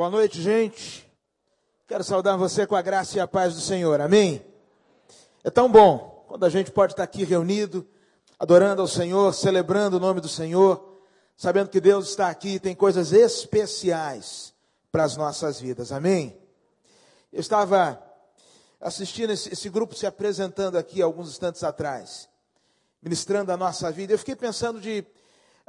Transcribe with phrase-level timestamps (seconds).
[0.00, 1.06] Boa noite, gente.
[1.86, 4.00] Quero saudar você com a graça e a paz do Senhor.
[4.00, 4.42] Amém?
[5.44, 7.86] É tão bom quando a gente pode estar aqui reunido,
[8.38, 10.96] adorando ao Senhor, celebrando o nome do Senhor,
[11.36, 14.54] sabendo que Deus está aqui e tem coisas especiais
[14.90, 15.92] para as nossas vidas.
[15.92, 16.34] Amém?
[17.30, 18.02] Eu estava
[18.80, 22.26] assistindo esse, esse grupo se apresentando aqui alguns instantes atrás,
[23.02, 24.14] ministrando a nossa vida.
[24.14, 25.04] Eu fiquei pensando de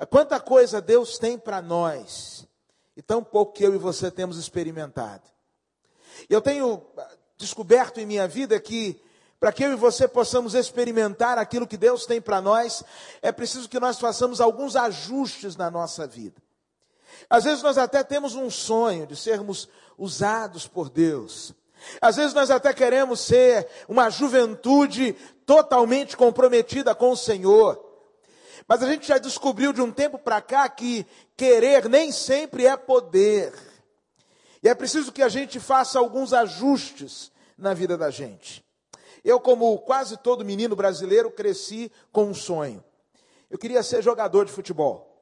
[0.10, 2.50] quanta coisa Deus tem para nós
[3.02, 5.24] e tão pouco que eu e você temos experimentado.
[6.30, 9.02] Eu tenho ah, descoberto em minha vida que
[9.40, 12.84] para que eu e você possamos experimentar aquilo que Deus tem para nós,
[13.20, 16.40] é preciso que nós façamos alguns ajustes na nossa vida.
[17.28, 21.56] Às vezes nós até temos um sonho de sermos usados por Deus.
[22.00, 27.84] Às vezes nós até queremos ser uma juventude totalmente comprometida com o Senhor.
[28.72, 32.78] Mas a gente já descobriu de um tempo para cá que querer nem sempre é
[32.78, 33.54] poder.
[34.64, 38.64] E é preciso que a gente faça alguns ajustes na vida da gente.
[39.26, 42.82] Eu, como quase todo menino brasileiro, cresci com um sonho.
[43.50, 45.22] Eu queria ser jogador de futebol.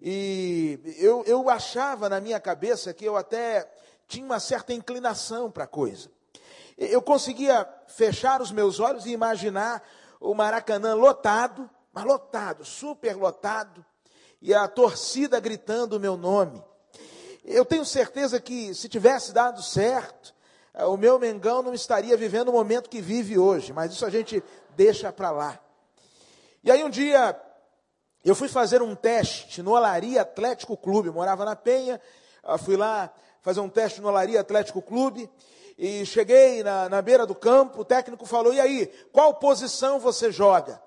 [0.00, 3.68] E eu, eu achava na minha cabeça que eu até
[4.06, 6.08] tinha uma certa inclinação para a coisa.
[6.78, 9.82] Eu conseguia fechar os meus olhos e imaginar
[10.20, 13.84] o Maracanã lotado, mas lotado, super lotado,
[14.40, 16.62] e a torcida gritando o meu nome.
[17.44, 20.34] Eu tenho certeza que se tivesse dado certo,
[20.74, 24.10] eh, o meu Mengão não estaria vivendo o momento que vive hoje, mas isso a
[24.10, 24.42] gente
[24.76, 25.58] deixa para lá.
[26.62, 27.38] E aí um dia
[28.24, 32.00] eu fui fazer um teste no Olaria Atlético Clube, eu morava na Penha,
[32.64, 35.30] fui lá fazer um teste no Olaria Atlético Clube,
[35.78, 40.30] e cheguei na, na beira do campo, o técnico falou, e aí, qual posição você
[40.30, 40.78] joga?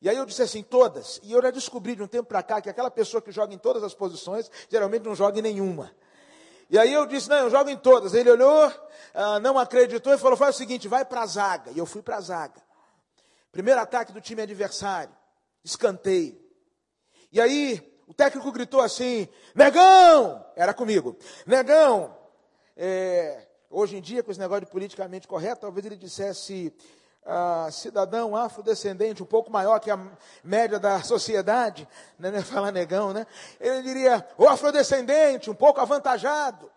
[0.00, 1.20] E aí eu disse assim, todas.
[1.22, 3.58] E eu já descobri de um tempo para cá que aquela pessoa que joga em
[3.58, 5.94] todas as posições, geralmente não joga em nenhuma.
[6.70, 8.14] E aí eu disse, não, eu jogo em todas.
[8.14, 8.72] Ele olhou,
[9.12, 11.70] ah, não acreditou e falou, faz o seguinte, vai para a zaga.
[11.72, 12.62] E eu fui para a zaga.
[13.52, 15.12] Primeiro ataque do time adversário,
[15.64, 16.40] escanteio.
[17.32, 20.44] E aí o técnico gritou assim, negão!
[20.56, 22.16] Era comigo, negão!
[22.76, 26.72] É, hoje em dia, com esse negócio de politicamente correto, talvez ele dissesse,
[27.70, 29.98] cidadão afrodescendente, um pouco maior que a
[30.42, 31.86] média da sociedade,
[32.18, 33.26] né, não é falar negão, né?
[33.60, 36.70] Ele diria, o afrodescendente, um pouco avantajado.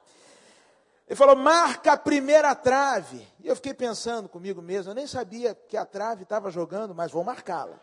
[1.07, 3.27] Ele falou, marca a primeira trave.
[3.39, 7.11] E eu fiquei pensando comigo mesmo, eu nem sabia que a trave estava jogando, mas
[7.11, 7.79] vou marcá-la.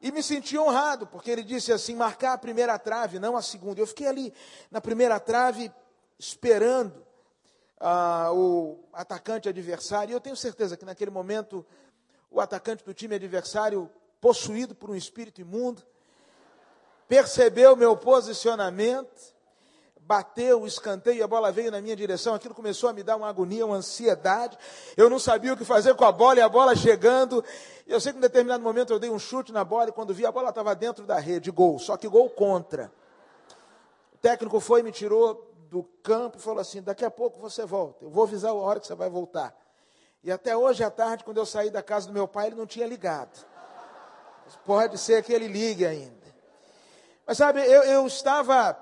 [0.00, 3.80] E me senti honrado, porque ele disse assim: marcar a primeira trave, não a segunda.
[3.80, 4.32] Eu fiquei ali
[4.70, 5.72] na primeira trave,
[6.16, 7.07] esperando
[7.80, 10.12] ah, o atacante adversário.
[10.12, 11.64] E eu tenho certeza que naquele momento
[12.30, 13.90] o atacante do time adversário,
[14.20, 15.82] possuído por um espírito imundo,
[17.06, 19.34] percebeu meu posicionamento,
[20.00, 23.28] bateu o escanteio, a bola veio na minha direção, aquilo começou a me dar uma
[23.28, 24.58] agonia, uma ansiedade.
[24.96, 27.44] Eu não sabia o que fazer com a bola e a bola chegando.
[27.86, 30.26] Eu sei que em determinado momento eu dei um chute na bola e quando vi
[30.26, 32.92] a bola estava dentro da rede, gol, só que gol contra.
[34.14, 37.64] O técnico foi e me tirou do campo e falou assim: daqui a pouco você
[37.64, 39.54] volta, eu vou avisar a hora que você vai voltar.
[40.22, 42.66] E até hoje à tarde, quando eu saí da casa do meu pai, ele não
[42.66, 43.46] tinha ligado.
[44.64, 46.26] Pode ser que ele ligue ainda.
[47.26, 48.76] Mas sabe, eu, eu estava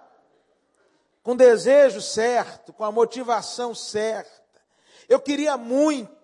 [1.22, 4.30] com o desejo certo, com a motivação certa.
[5.08, 6.14] Eu queria muito.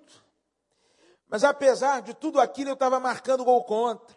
[1.28, 4.16] Mas apesar de tudo aquilo, eu estava marcando gol contra.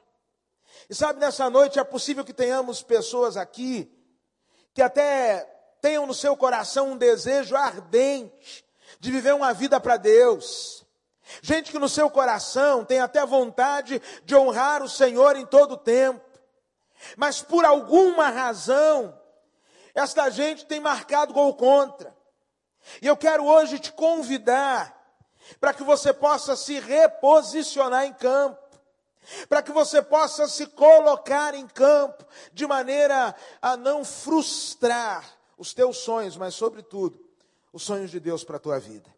[0.89, 3.91] E sabe, nessa noite é possível que tenhamos pessoas aqui
[4.75, 5.54] que até
[5.85, 8.65] tenham no seu coração um desejo ardente
[8.99, 10.83] de viver uma vida para Deus.
[11.43, 15.77] Gente que no seu coração tem até vontade de honrar o Senhor em todo o
[15.77, 16.25] tempo.
[17.15, 19.15] Mas por alguma razão,
[19.93, 22.17] esta gente tem marcado gol contra.
[22.99, 24.91] E eu quero hoje te convidar
[25.59, 28.65] para que você possa se reposicionar em campo
[29.49, 32.23] para que você possa se colocar em campo
[32.53, 37.19] de maneira a não frustrar os teus sonhos, mas sobretudo
[37.71, 39.13] os sonhos de Deus para a tua vida.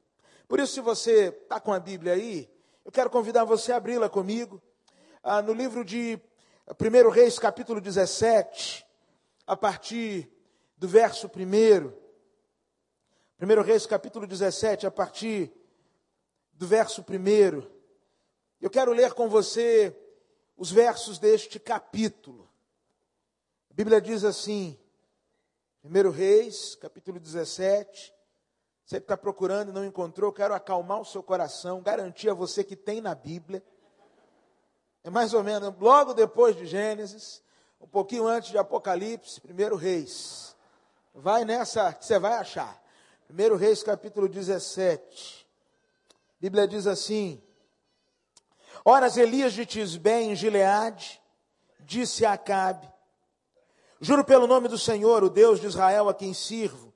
[0.47, 2.49] Por isso, se você está com a Bíblia aí,
[2.85, 4.61] eu quero convidar você a abri-la comigo,
[5.21, 6.19] ah, no livro de
[6.79, 8.85] 1 Reis, capítulo 17,
[9.45, 10.31] a partir
[10.77, 11.91] do verso 1.
[13.39, 15.51] 1 Reis, capítulo 17, a partir
[16.53, 17.67] do verso 1.
[18.59, 19.95] Eu quero ler com você
[20.55, 22.49] os versos deste capítulo.
[23.69, 24.79] A Bíblia diz assim:
[25.83, 28.13] 1 Reis, capítulo 17.
[28.85, 32.63] Você que está procurando e não encontrou, quero acalmar o seu coração, garantir a você
[32.63, 33.63] que tem na Bíblia.
[35.03, 37.43] É mais ou menos logo depois de Gênesis,
[37.79, 40.55] um pouquinho antes de Apocalipse, 1 Reis.
[41.13, 42.81] Vai nessa que você vai achar.
[43.29, 45.47] 1 Reis capítulo 17.
[46.09, 47.41] A Bíblia diz assim:
[48.85, 51.21] Horas Elias de Tisbé em Gileade
[51.79, 52.87] disse a Acabe:
[53.99, 56.93] Juro pelo nome do Senhor, o Deus de Israel a quem sirvo,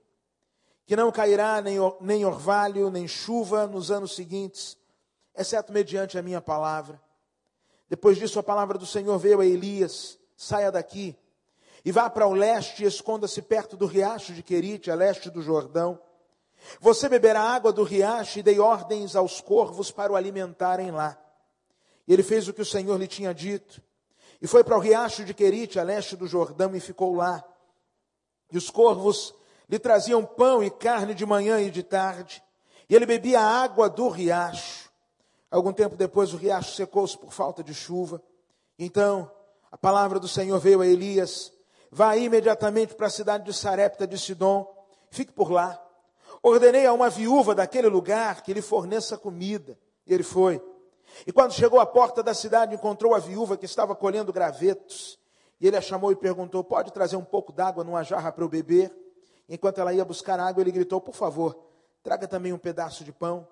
[0.85, 4.77] que não cairá nem, orvalho, nem chuva nos anos seguintes,
[5.35, 7.01] exceto mediante a minha palavra.
[7.89, 11.17] Depois disso, a palavra do Senhor veio a Elias: saia daqui
[11.83, 15.41] e vá para o leste e esconda-se perto do riacho de Querite, a leste do
[15.41, 15.99] Jordão.
[16.79, 21.19] Você beberá água do riacho e dei ordens aos corvos para o alimentarem lá.
[22.07, 23.81] E ele fez o que o Senhor lhe tinha dito.
[24.41, 27.43] E foi para o riacho de Querite, a leste do Jordão, e ficou lá.
[28.51, 29.35] E os corvos
[29.69, 32.43] lhe traziam pão e carne de manhã e de tarde.
[32.89, 34.89] E ele bebia a água do riacho.
[35.49, 38.21] Algum tempo depois o riacho secou-se por falta de chuva.
[38.79, 39.31] Então
[39.71, 41.53] a palavra do Senhor veio a Elias:
[41.91, 44.65] Vá imediatamente para a cidade de Sarepta de Sidom,
[45.09, 45.81] fique por lá.
[46.41, 49.77] Ordenei a uma viúva daquele lugar que lhe forneça comida.
[50.07, 50.61] E ele foi.
[51.25, 55.19] E quando chegou à porta da cidade, encontrou a viúva que estava colhendo gravetos.
[55.59, 58.49] E ele a chamou e perguntou: Pode trazer um pouco d'água numa jarra para eu
[58.49, 58.91] beber?
[59.47, 61.57] Enquanto ela ia buscar água, ele gritou: Por favor,
[62.01, 63.47] traga também um pedaço de pão.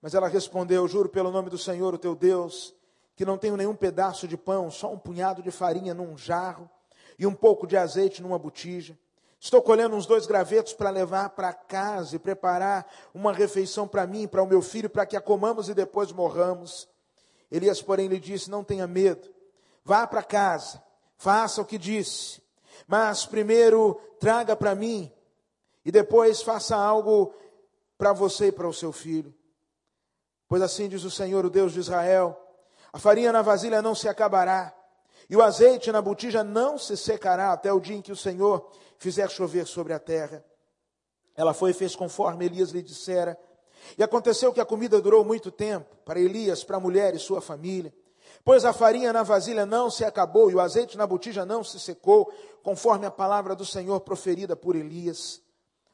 [0.00, 2.74] Mas ela respondeu: Juro pelo nome do Senhor, o teu Deus,
[3.14, 6.68] que não tenho nenhum pedaço de pão, só um punhado de farinha num jarro
[7.18, 8.98] e um pouco de azeite numa botija.
[9.38, 14.28] Estou colhendo uns dois gravetos para levar para casa e preparar uma refeição para mim
[14.28, 16.86] para o meu filho, para que a comamos e depois morramos.
[17.50, 19.28] Elias, porém, lhe disse: Não tenha medo,
[19.84, 20.82] vá para casa,
[21.16, 22.40] faça o que disse,
[22.86, 25.12] mas primeiro traga para mim
[25.84, 27.34] e depois faça algo
[27.96, 29.34] para você e para o seu filho.
[30.48, 32.38] Pois assim diz o Senhor, o Deus de Israel:
[32.92, 34.74] a farinha na vasilha não se acabará,
[35.28, 38.70] e o azeite na botija não se secará até o dia em que o Senhor
[38.98, 40.44] fizer chover sobre a terra.
[41.36, 43.38] Ela foi e fez conforme Elias lhe dissera.
[43.96, 47.40] E aconteceu que a comida durou muito tempo para Elias, para a mulher e sua
[47.40, 47.92] família.
[48.44, 51.78] Pois a farinha na vasilha não se acabou e o azeite na botija não se
[51.78, 52.32] secou,
[52.62, 55.42] conforme a palavra do Senhor proferida por Elias.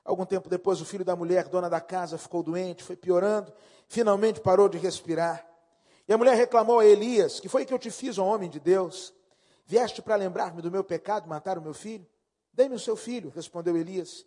[0.05, 3.53] Algum tempo depois, o filho da mulher, dona da casa, ficou doente, foi piorando,
[3.89, 5.45] finalmente parou de respirar.
[6.09, 8.61] E a mulher reclamou a Elias: Que foi que eu te fiz, ó homem de
[8.61, 9.13] Deus?
[9.65, 12.07] Vieste para lembrar-me do meu pecado, matar o meu filho?
[12.53, 14.25] Dê-me o seu filho, respondeu Elias.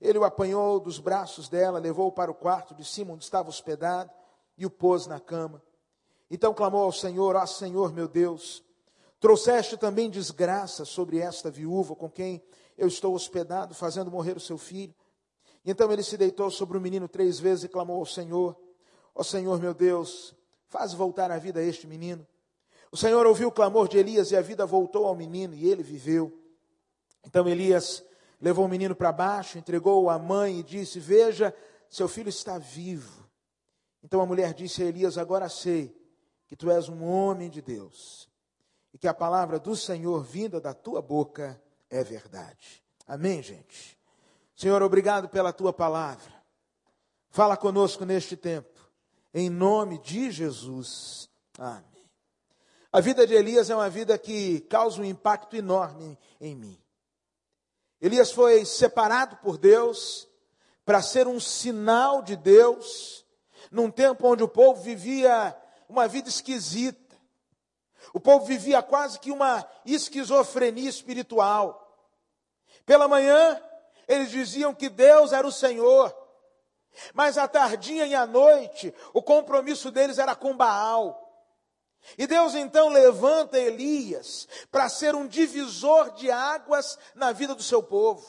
[0.00, 4.10] Ele o apanhou dos braços dela, levou-o para o quarto de cima onde estava hospedado
[4.56, 5.62] e o pôs na cama.
[6.30, 8.64] Então clamou ao Senhor: Ó Senhor meu Deus,
[9.18, 12.42] trouxeste também desgraça sobre esta viúva com quem
[12.78, 14.94] eu estou hospedado, fazendo morrer o seu filho.
[15.64, 18.56] Então ele se deitou sobre o menino três vezes e clamou ao Senhor:
[19.14, 20.34] Ó Senhor meu Deus,
[20.66, 22.26] faz voltar a vida a este menino.
[22.90, 25.82] O Senhor ouviu o clamor de Elias e a vida voltou ao menino e ele
[25.82, 26.32] viveu.
[27.24, 28.02] Então Elias
[28.40, 31.54] levou o menino para baixo, entregou-o à mãe e disse: Veja,
[31.88, 33.28] seu filho está vivo.
[34.02, 35.94] Então a mulher disse a Elias: Agora sei
[36.46, 38.28] que tu és um homem de Deus
[38.92, 42.82] e que a palavra do Senhor vinda da tua boca é verdade.
[43.06, 43.98] Amém, gente?
[44.56, 46.32] Senhor, obrigado pela tua palavra.
[47.30, 48.80] Fala conosco neste tempo,
[49.32, 51.28] em nome de Jesus.
[51.58, 51.84] Amém.
[52.92, 56.80] A vida de Elias é uma vida que causa um impacto enorme em mim.
[58.00, 60.28] Elias foi separado por Deus
[60.84, 63.24] para ser um sinal de Deus,
[63.70, 65.56] num tempo onde o povo vivia
[65.88, 67.16] uma vida esquisita.
[68.12, 71.86] O povo vivia quase que uma esquizofrenia espiritual.
[72.86, 73.60] Pela manhã,
[74.08, 76.16] eles diziam que Deus era o Senhor,
[77.14, 81.29] mas à tardinha e à noite, o compromisso deles era com Baal.
[82.16, 87.82] E Deus então levanta Elias para ser um divisor de águas na vida do seu
[87.82, 88.26] povo.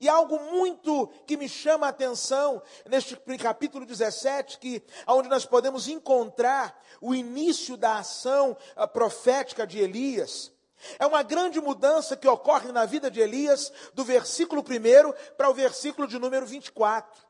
[0.00, 5.88] E algo muito que me chama a atenção neste capítulo 17, que onde nós podemos
[5.88, 8.56] encontrar o início da ação
[8.92, 10.52] profética de Elias,
[10.98, 15.54] é uma grande mudança que ocorre na vida de Elias do versículo 1 para o
[15.54, 17.22] versículo de número 24.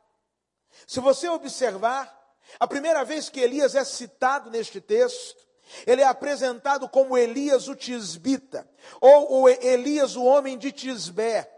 [0.87, 2.24] Se você observar,
[2.59, 5.45] a primeira vez que Elias é citado neste texto,
[5.87, 8.69] ele é apresentado como Elias o Tisbita,
[9.01, 11.51] ou Elias o homem de Tisbé.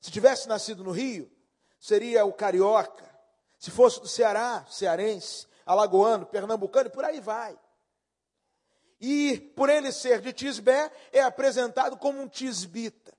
[0.00, 1.30] Se tivesse nascido no Rio,
[1.78, 3.04] seria o carioca.
[3.58, 7.58] Se fosse do Ceará, cearense, alagoano, pernambucano, e por aí vai.
[9.00, 13.12] E por ele ser de Tisbé, é apresentado como um tisbita.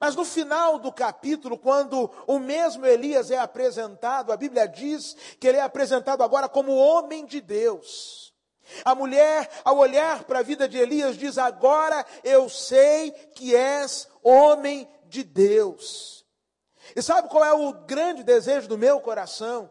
[0.00, 5.46] Mas no final do capítulo, quando o mesmo Elias é apresentado, a Bíblia diz que
[5.46, 8.34] ele é apresentado agora como homem de Deus.
[8.84, 14.08] A mulher, ao olhar para a vida de Elias, diz: Agora eu sei que és
[14.22, 16.26] homem de Deus.
[16.94, 19.70] E sabe qual é o grande desejo do meu coração?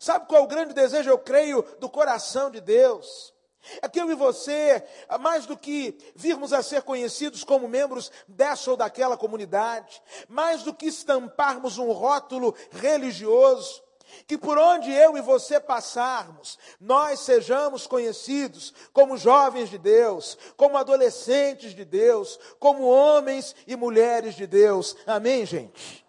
[0.00, 3.32] Sabe qual é o grande desejo, eu creio, do coração de Deus?
[3.82, 4.82] É que eu e você,
[5.20, 10.74] mais do que virmos a ser conhecidos como membros dessa ou daquela comunidade, mais do
[10.74, 13.82] que estamparmos um rótulo religioso,
[14.26, 20.78] que por onde eu e você passarmos, nós sejamos conhecidos como jovens de Deus, como
[20.78, 24.96] adolescentes de Deus, como homens e mulheres de Deus.
[25.06, 26.06] Amém, gente?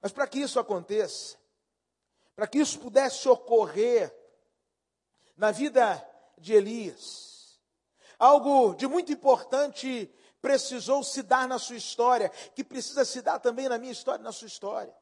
[0.00, 1.36] Mas para que isso aconteça,
[2.34, 4.14] para que isso pudesse ocorrer
[5.36, 6.04] na vida
[6.42, 7.60] de Elias.
[8.18, 13.68] Algo de muito importante precisou se dar na sua história, que precisa se dar também
[13.68, 14.94] na minha história na sua história.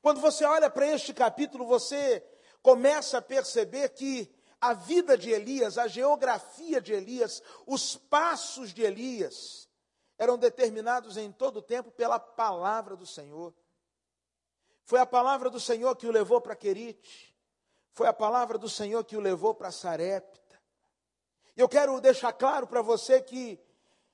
[0.00, 2.24] Quando você olha para este capítulo, você
[2.62, 8.82] começa a perceber que a vida de Elias, a geografia de Elias, os passos de
[8.82, 9.68] Elias,
[10.18, 13.54] eram determinados em todo o tempo pela palavra do Senhor.
[14.84, 17.35] Foi a palavra do Senhor que o levou para Querite.
[17.96, 20.60] Foi a palavra do Senhor que o levou para Sarepta.
[21.56, 23.58] Eu quero deixar claro para você que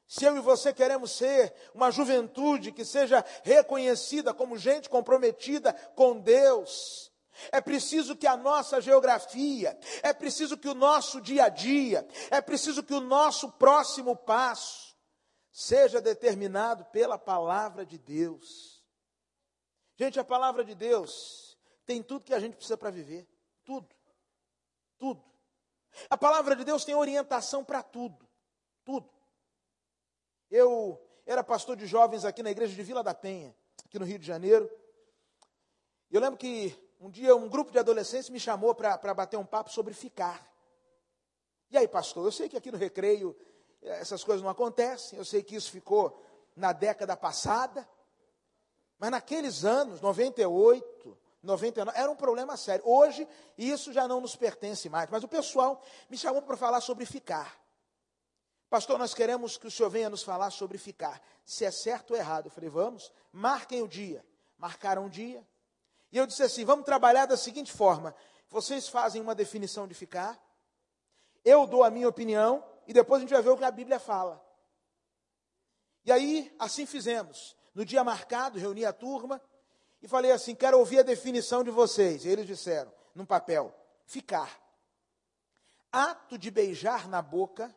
[0.07, 6.17] se eu e você queremos ser uma juventude que seja reconhecida como gente comprometida com
[6.17, 7.11] Deus,
[7.51, 12.41] é preciso que a nossa geografia, é preciso que o nosso dia a dia, é
[12.41, 14.97] preciso que o nosso próximo passo
[15.51, 18.81] seja determinado pela palavra de Deus.
[19.97, 23.32] Gente, a palavra de Deus tem tudo que a gente precisa para viver.
[23.65, 23.89] Tudo.
[24.99, 25.23] Tudo.
[26.09, 28.29] A palavra de Deus tem orientação para tudo.
[28.85, 29.09] Tudo.
[30.51, 33.55] Eu era pastor de jovens aqui na igreja de Vila da Penha,
[33.85, 34.71] aqui no Rio de Janeiro.
[36.11, 39.71] Eu lembro que um dia um grupo de adolescentes me chamou para bater um papo
[39.71, 40.51] sobre ficar.
[41.71, 43.35] E aí, pastor, eu sei que aqui no recreio
[43.81, 46.23] eh, essas coisas não acontecem, eu sei que isso ficou
[46.55, 47.89] na década passada,
[48.99, 52.85] mas naqueles anos, 98, 99, era um problema sério.
[52.87, 53.27] Hoje,
[53.59, 55.11] isso já não nos pertence mais.
[55.11, 57.61] Mas o pessoal me chamou para falar sobre ficar.
[58.71, 61.21] Pastor, nós queremos que o senhor venha nos falar sobre ficar.
[61.45, 62.47] Se é certo ou errado.
[62.47, 64.25] Eu falei, vamos, marquem o dia.
[64.57, 65.47] Marcaram o dia.
[66.13, 68.15] E eu disse assim: vamos trabalhar da seguinte forma:
[68.49, 70.39] vocês fazem uma definição de ficar,
[71.45, 73.99] eu dou a minha opinião, e depois a gente vai ver o que a Bíblia
[73.99, 74.45] fala.
[76.05, 77.57] E aí, assim fizemos.
[77.75, 79.41] No dia marcado, reuni a turma,
[80.03, 82.25] e falei assim: quero ouvir a definição de vocês.
[82.25, 83.73] E eles disseram, num papel:
[84.05, 84.61] ficar.
[85.91, 87.75] Ato de beijar na boca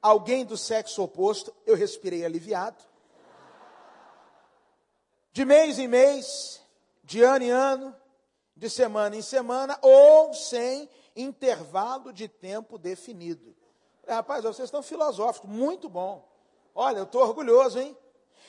[0.00, 2.82] alguém do sexo oposto, eu respirei aliviado.
[5.32, 6.62] De mês em mês,
[7.02, 7.96] de ano em ano,
[8.54, 13.54] de semana em semana, ou sem intervalo de tempo definido.
[14.06, 16.26] Rapaz, vocês estão filosóficos, muito bom.
[16.74, 17.96] Olha, eu estou orgulhoso, hein?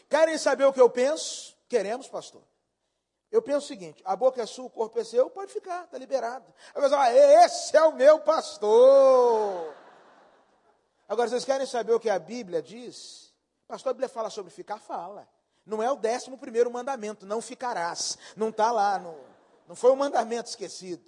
[0.10, 1.56] Querem saber o que eu penso?
[1.68, 2.42] Queremos, pastor.
[3.32, 5.98] Eu penso o seguinte: a boca é sua, o corpo é seu, pode ficar, está
[5.98, 6.46] liberado.
[6.74, 9.74] Aí você fala, esse é o meu pastor.
[11.08, 13.34] Agora, vocês querem saber o que a Bíblia diz?
[13.68, 14.78] Pastor, a Bíblia fala sobre ficar?
[14.80, 15.28] Fala.
[15.66, 18.18] Não é o décimo primeiro mandamento, não ficarás.
[18.36, 19.18] Não está lá, no,
[19.68, 21.04] não foi um mandamento esquecido.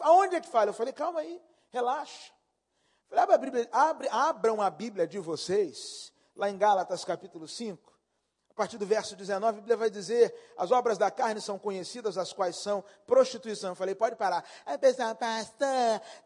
[0.00, 0.70] Aonde é que fala?
[0.70, 2.32] Eu falei, calma aí, relaxa.
[3.08, 7.89] Falei, abre a Bíblia, abre, abram a Bíblia de vocês, lá em Gálatas capítulo 5
[8.60, 12.30] partir do verso 19, a Bíblia vai dizer: as obras da carne são conhecidas, as
[12.30, 13.70] quais são prostituição.
[13.70, 14.44] Eu falei, pode parar.
[14.66, 15.66] Aí pessoal, pastor,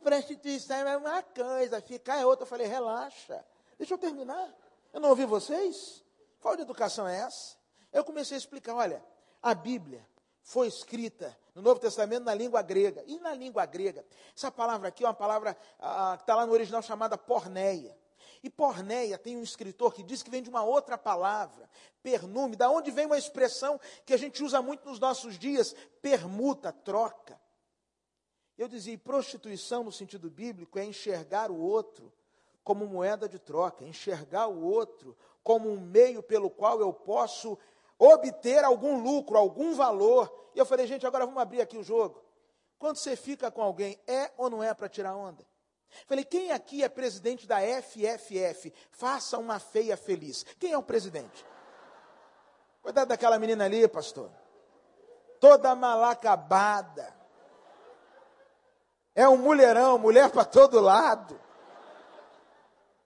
[0.03, 2.43] prostituição é uma coisa, ficar é outra.
[2.43, 3.45] Eu falei, relaxa,
[3.79, 4.53] deixa eu terminar.
[4.93, 6.05] Eu não ouvi vocês?
[6.41, 7.57] Qual de educação é essa?
[7.93, 9.01] Eu comecei a explicar: olha,
[9.41, 10.05] a Bíblia
[10.43, 13.05] foi escrita no Novo Testamento na língua grega.
[13.07, 14.05] E na língua grega,
[14.37, 17.97] essa palavra aqui é uma palavra ah, que está lá no original chamada porneia.
[18.43, 21.69] E porneia tem um escritor que diz que vem de uma outra palavra,
[22.03, 26.73] pernume, da onde vem uma expressão que a gente usa muito nos nossos dias, permuta,
[26.73, 27.41] troca.
[28.57, 32.13] Eu dizia, prostituição no sentido bíblico é enxergar o outro
[32.63, 37.59] como moeda de troca, enxergar o outro como um meio pelo qual eu posso
[37.99, 40.51] obter algum lucro, algum valor.
[40.55, 42.23] E eu falei, gente, agora vamos abrir aqui o jogo.
[42.79, 45.45] Quando você fica com alguém, é ou não é para tirar onda?
[46.07, 48.73] Falei, quem aqui é presidente da FFF?
[48.91, 50.45] Faça uma feia feliz.
[50.59, 51.45] Quem é o presidente?
[52.83, 54.31] Cuidado daquela menina ali, pastor.
[55.41, 57.15] Toda malacabada.
[59.15, 61.41] É um mulherão, mulher para todo lado.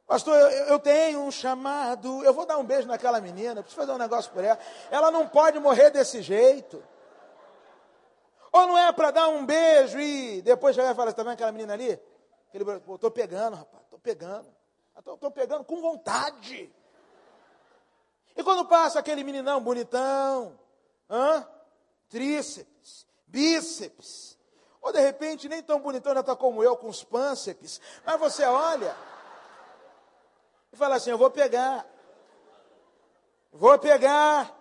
[0.07, 2.25] Pastor, eu, eu, tenho um chamado.
[2.25, 4.59] Eu vou dar um beijo naquela menina, preciso fazer um negócio por ela.
[4.91, 6.83] Ela não pode morrer desse jeito.
[8.51, 11.53] Ou não é para dar um beijo e depois chegar e falar, está vendo aquela
[11.53, 12.01] menina ali?
[12.95, 14.49] Estou pegando, rapaz, estou pegando.
[14.97, 16.73] Estou pegando com vontade.
[18.37, 20.59] E quando passa aquele meninão bonitão,
[21.09, 21.47] hã?
[22.09, 24.39] tríceps, bíceps,
[24.81, 28.45] ou de repente nem tão bonitão, já está como eu, com os pânceps, mas você
[28.45, 28.97] olha
[30.73, 31.87] e fala assim: eu vou pegar,
[33.53, 34.55] vou pegar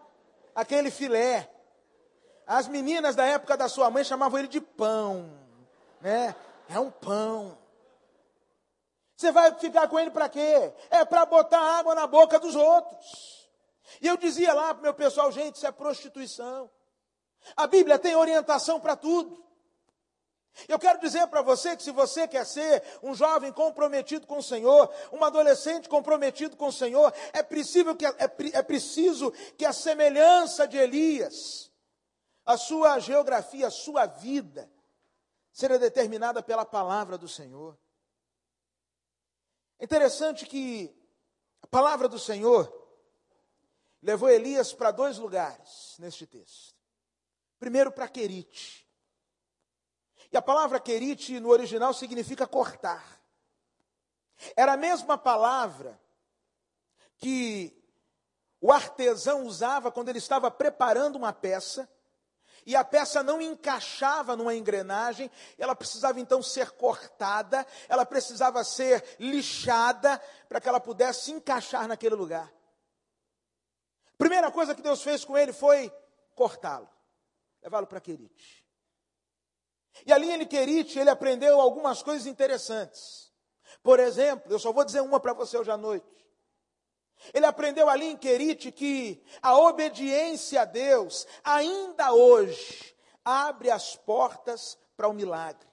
[0.54, 1.50] aquele filé.
[2.46, 5.30] As meninas da época da sua mãe chamavam ele de pão,
[6.00, 6.34] né?
[6.70, 7.58] É um pão.
[9.18, 10.72] Você vai ficar com ele para quê?
[10.92, 13.50] É para botar água na boca dos outros.
[14.00, 16.70] E eu dizia lá para o meu pessoal, gente, isso é prostituição.
[17.56, 19.44] A Bíblia tem orientação para tudo.
[20.68, 24.44] Eu quero dizer para você que se você quer ser um jovem comprometido com o
[24.44, 28.14] Senhor, um adolescente comprometido com o Senhor, é, preciso que, é,
[28.54, 31.72] é preciso que a semelhança de Elias,
[32.46, 34.72] a sua geografia, a sua vida,
[35.52, 37.76] seja determinada pela palavra do Senhor.
[39.80, 40.96] É interessante que
[41.62, 42.74] a palavra do Senhor
[44.02, 46.76] levou Elias para dois lugares neste texto.
[47.60, 48.88] Primeiro para Querite.
[50.32, 53.22] E a palavra Querite no original significa cortar.
[54.56, 56.00] Era a mesma palavra
[57.18, 57.74] que
[58.60, 61.90] o artesão usava quando ele estava preparando uma peça
[62.68, 69.16] e a peça não encaixava numa engrenagem, ela precisava então ser cortada, ela precisava ser
[69.18, 72.54] lixada para que ela pudesse encaixar naquele lugar.
[74.18, 75.90] Primeira coisa que Deus fez com ele foi
[76.36, 76.90] cortá-lo,
[77.64, 78.66] levá-lo para Querite.
[80.06, 83.32] E ali em Querite ele aprendeu algumas coisas interessantes.
[83.82, 86.17] Por exemplo, eu só vou dizer uma para você hoje à noite.
[87.34, 94.78] Ele aprendeu ali em Querite que a obediência a Deus, ainda hoje, abre as portas
[94.96, 95.68] para o milagre.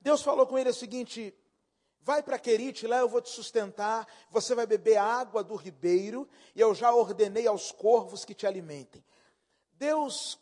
[0.00, 1.34] Deus falou com ele o seguinte:
[2.00, 6.60] vai para Querite, lá eu vou te sustentar, você vai beber água do ribeiro, e
[6.60, 9.04] eu já ordenei aos corvos que te alimentem.
[9.74, 10.38] Deus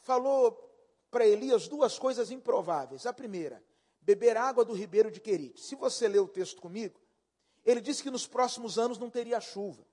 [0.00, 0.70] falou
[1.10, 3.06] para Elias duas coisas improváveis.
[3.06, 3.62] A primeira,
[4.00, 5.60] beber água do ribeiro de Querite.
[5.60, 7.00] Se você ler o texto comigo,
[7.64, 9.84] ele disse que nos próximos anos não teria chuva.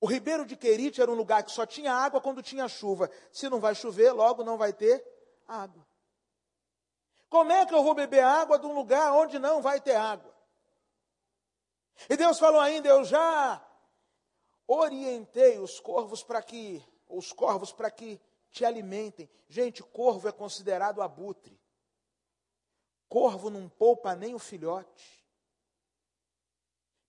[0.00, 3.10] O ribeiro de Querite era um lugar que só tinha água quando tinha chuva.
[3.32, 5.04] Se não vai chover, logo não vai ter
[5.48, 5.86] água.
[7.28, 10.34] Como é que eu vou beber água de um lugar onde não vai ter água?
[12.08, 13.64] E Deus falou ainda: Eu já
[14.66, 19.28] orientei os corvos para que, os corvos para que te alimentem.
[19.48, 21.58] Gente, corvo é considerado abutre.
[23.08, 25.15] Corvo não poupa nem o filhote.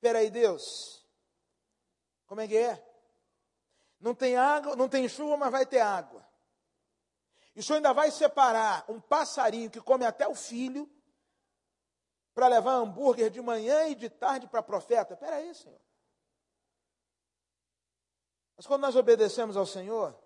[0.08, 1.06] Peraí, Deus,
[2.28, 2.82] como é que é?
[4.00, 6.26] Não tem água, não tem chuva, mas vai ter água.
[7.54, 10.89] E o senhor ainda vai separar um passarinho que come até o filho
[12.34, 15.17] para levar hambúrguer de manhã e de tarde para profeta?
[15.17, 15.82] Peraí, Senhor.
[18.56, 20.17] Mas quando nós obedecemos ao Senhor,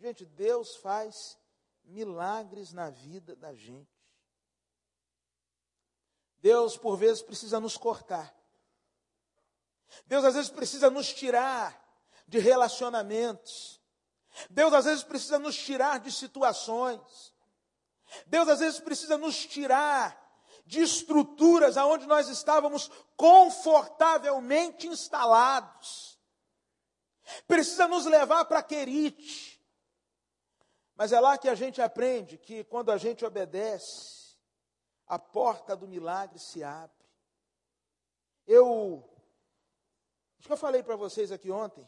[0.00, 1.38] gente, Deus faz
[1.84, 3.96] milagres na vida da gente.
[6.40, 8.36] Deus, por vezes, precisa nos cortar.
[10.06, 11.78] Deus às vezes precisa nos tirar
[12.26, 13.80] de relacionamentos.
[14.50, 17.32] Deus às vezes precisa nos tirar de situações.
[18.26, 20.16] Deus às vezes precisa nos tirar
[20.64, 26.18] de estruturas aonde nós estávamos confortavelmente instalados.
[27.46, 29.58] Precisa nos levar para Querite.
[30.94, 34.36] Mas é lá que a gente aprende que quando a gente obedece,
[35.06, 37.06] a porta do milagre se abre.
[38.46, 39.08] Eu
[40.48, 41.86] Que eu falei para vocês aqui ontem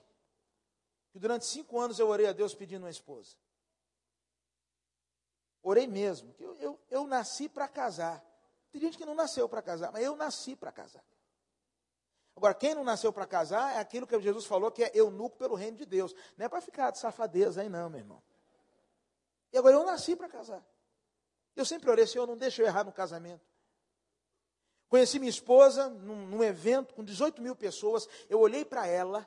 [1.11, 3.35] que durante cinco anos eu orei a Deus pedindo uma esposa.
[5.63, 6.35] Orei mesmo.
[6.39, 8.23] Eu, eu, eu nasci para casar.
[8.71, 11.03] Tem gente que não nasceu para casar, mas eu nasci para casar.
[12.37, 15.55] Agora, quem não nasceu para casar é aquilo que Jesus falou que é eunuco pelo
[15.55, 16.15] reino de Deus.
[16.37, 18.23] Não é para ficar de safadeza aí, não, meu irmão.
[19.55, 20.63] E agora eu nasci para casar.
[21.57, 23.50] Eu sempre orei, Senhor, não deixa eu errar no casamento.
[24.91, 28.09] Conheci minha esposa num, num evento com 18 mil pessoas.
[28.29, 29.27] Eu olhei para ela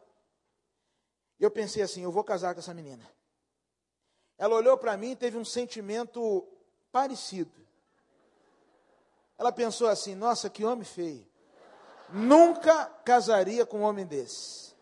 [1.39, 3.09] e eu pensei assim: eu vou casar com essa menina.
[4.37, 6.45] Ela olhou para mim e teve um sentimento
[6.91, 7.65] parecido.
[9.37, 11.25] Ela pensou assim: nossa, que homem feio.
[12.09, 14.75] Nunca casaria com um homem desse.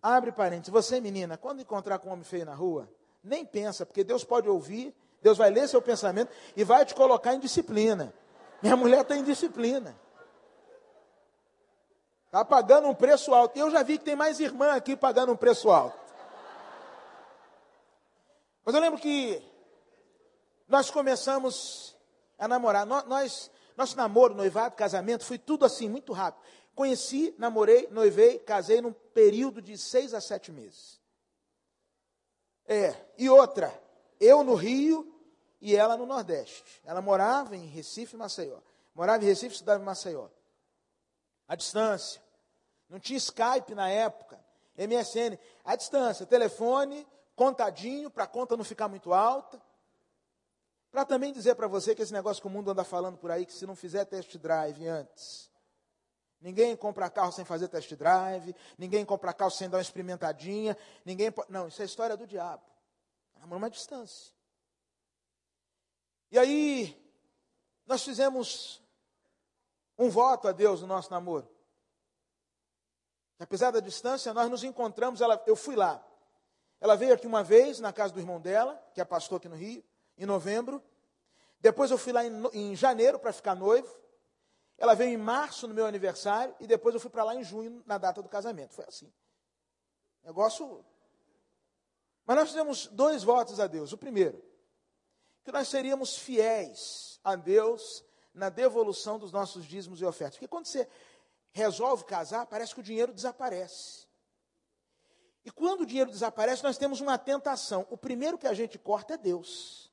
[0.00, 0.72] Abre parênteses.
[0.72, 2.88] Você, menina, quando encontrar com um homem feio na rua,
[3.24, 7.34] nem pensa, porque Deus pode ouvir, Deus vai ler seu pensamento e vai te colocar
[7.34, 8.14] em disciplina.
[8.62, 9.98] Minha mulher tem disciplina.
[12.26, 13.58] Está pagando um preço alto.
[13.58, 15.98] Eu já vi que tem mais irmã aqui pagando um preço alto.
[18.64, 19.42] Mas eu lembro que
[20.68, 21.96] nós começamos
[22.38, 22.84] a namorar.
[22.84, 26.42] Nós, nosso namoro, noivado, casamento, foi tudo assim, muito rápido.
[26.74, 31.00] Conheci, namorei, noivei, casei num período de seis a sete meses.
[32.66, 33.72] É, e outra,
[34.20, 35.17] eu no Rio
[35.60, 36.64] e ela no Nordeste.
[36.84, 38.58] Ela morava em Recife Maceió.
[38.94, 40.28] Morava em Recife, estudava em Maceió.
[41.46, 42.20] A distância.
[42.88, 44.38] Não tinha Skype na época.
[44.76, 45.38] MSN.
[45.64, 46.26] A distância.
[46.26, 49.60] Telefone, contadinho, para a conta não ficar muito alta.
[50.90, 53.44] Para também dizer para você que esse negócio que o mundo anda falando por aí,
[53.44, 55.48] que se não fizer test drive antes,
[56.40, 61.32] Ninguém compra carro sem fazer test drive, ninguém compra carro sem dar uma experimentadinha, ninguém.
[61.48, 62.62] Não, isso é história do diabo.
[63.40, 64.32] Namoro uma distância.
[66.30, 66.96] E aí,
[67.86, 68.82] nós fizemos
[69.98, 71.48] um voto a Deus no nosso namoro.
[73.38, 76.04] Apesar da distância, nós nos encontramos, ela, eu fui lá.
[76.80, 79.56] Ela veio aqui uma vez, na casa do irmão dela, que é pastor aqui no
[79.56, 79.82] Rio,
[80.16, 80.82] em novembro.
[81.60, 83.96] Depois eu fui lá em, em janeiro para ficar noivo.
[84.76, 87.82] Ela veio em março no meu aniversário e depois eu fui para lá em junho
[87.84, 88.74] na data do casamento.
[88.74, 89.12] Foi assim.
[90.22, 90.84] Negócio.
[92.24, 93.92] Mas nós fizemos dois votos a Deus.
[93.92, 94.40] O primeiro,
[95.48, 100.36] que nós seríamos fiéis a Deus na devolução dos nossos dízimos e ofertas.
[100.36, 100.86] Porque quando você
[101.52, 104.06] resolve casar, parece que o dinheiro desaparece.
[105.46, 107.86] E quando o dinheiro desaparece, nós temos uma tentação.
[107.88, 109.90] O primeiro que a gente corta é Deus.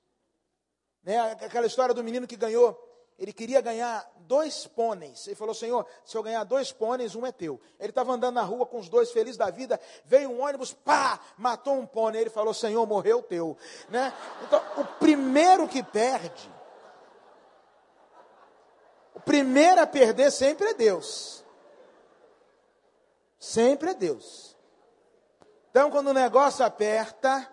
[1.02, 1.18] Né?
[1.18, 2.78] Aquela história do menino que ganhou
[3.18, 5.26] ele queria ganhar dois pôneis.
[5.26, 7.60] Ele falou: Senhor, se eu ganhar dois pôneis, um é teu.
[7.80, 9.80] Ele estava andando na rua com os dois, feliz da vida.
[10.04, 12.22] Veio um ônibus, pá, matou um pônei.
[12.22, 13.58] Ele falou: Senhor, morreu teu.
[13.90, 14.14] Né?
[14.44, 16.52] Então, o primeiro que perde,
[19.14, 21.44] o primeiro a perder sempre é Deus.
[23.40, 24.58] Sempre é Deus.
[25.70, 27.48] Então, quando o negócio aperta,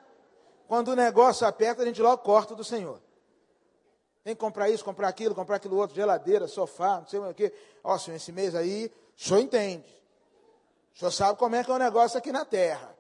[0.66, 3.02] quando o negócio aperta, a gente logo corta do Senhor.
[4.25, 7.53] Tem que comprar isso, comprar aquilo, comprar aquilo outro, geladeira, sofá, não sei o que.
[7.83, 10.03] Ó, senhor, esse mês aí, o senhor entende.
[10.95, 12.97] O senhor sabe como é que é o negócio aqui na terra.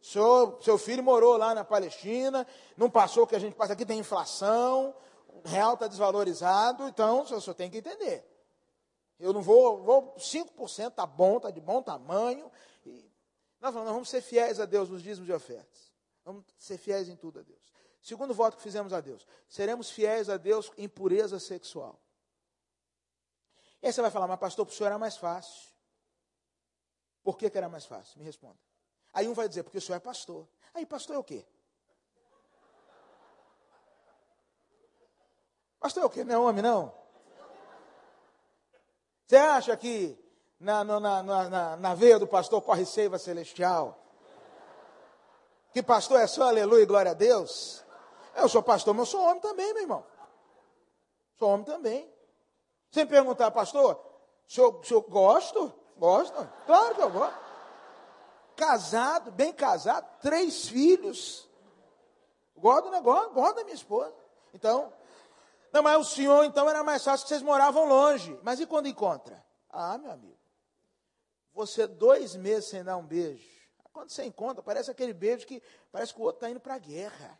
[0.00, 3.74] O senhor, seu filho morou lá na Palestina, não passou o que a gente passa
[3.74, 4.94] aqui, tem inflação,
[5.28, 8.26] o real está desvalorizado, então o senhor, o senhor tem que entender.
[9.20, 12.50] Eu não vou, vou 5% está bom, está de bom tamanho.
[12.84, 13.08] E
[13.60, 15.92] nós, vamos ser fiéis a Deus nos dízimos de ofertas.
[16.24, 17.71] Vamos ser fiéis em tudo a Deus.
[18.02, 21.98] Segundo voto que fizemos a Deus: seremos fiéis a Deus em pureza sexual.
[23.80, 25.70] E aí você vai falar, mas pastor, para o senhor era mais fácil.
[27.22, 28.18] Por que, que era mais fácil?
[28.18, 28.58] Me responda.
[29.12, 30.48] Aí um vai dizer, porque o senhor é pastor.
[30.74, 31.44] Aí, pastor é o quê?
[35.78, 36.24] Pastor é o quê?
[36.24, 36.94] Não é homem, não?
[39.26, 40.18] Você acha que
[40.58, 43.98] na, na, na, na, na veia do pastor corre seiva celestial?
[45.72, 47.81] Que pastor é só aleluia e glória a Deus?
[48.34, 50.06] Eu sou pastor, mas eu sou homem também, meu irmão.
[51.38, 52.12] Sou homem também.
[52.90, 54.00] Sem perguntar, pastor,
[54.46, 55.72] o senhor gosto?
[55.96, 56.48] Gosto?
[56.66, 57.42] Claro que eu gosto.
[58.56, 61.48] Casado, bem casado, três filhos.
[62.56, 64.14] Gosto do negócio, gosto da minha esposa.
[64.54, 64.92] Então,
[65.72, 68.38] não, mas o senhor, então, era mais fácil que vocês moravam longe.
[68.42, 69.42] Mas e quando encontra?
[69.70, 70.38] Ah, meu amigo,
[71.54, 73.50] você dois meses sem dar um beijo.
[73.92, 76.78] Quando você encontra, parece aquele beijo que parece que o outro está indo para a
[76.78, 77.38] guerra.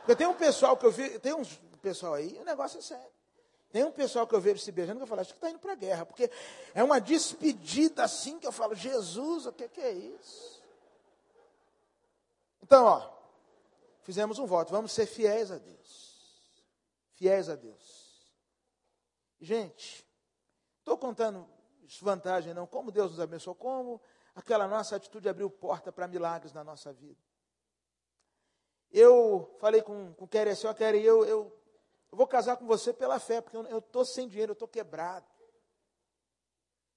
[0.00, 1.44] Porque tem um pessoal que eu vi, tem um
[1.82, 3.18] pessoal aí, o negócio é sério.
[3.70, 5.58] Tem um pessoal que eu vejo se beijando que eu falo, acho que está indo
[5.58, 6.30] para a guerra, porque
[6.74, 10.62] é uma despedida assim que eu falo, Jesus, o que, que é isso?
[12.62, 13.10] Então, ó,
[14.02, 16.42] fizemos um voto, vamos ser fiéis a Deus.
[17.12, 18.26] Fiéis a Deus.
[19.40, 20.06] Gente,
[20.78, 21.46] estou contando
[22.02, 24.00] vantagem não, como Deus nos abençoou, como
[24.34, 27.27] aquela nossa atitude abriu porta para milagres na nossa vida.
[28.90, 31.58] Eu falei com, com o Kerry assim, ó, eu, eu,
[32.10, 35.26] eu vou casar com você pela fé, porque eu estou sem dinheiro, eu estou quebrado.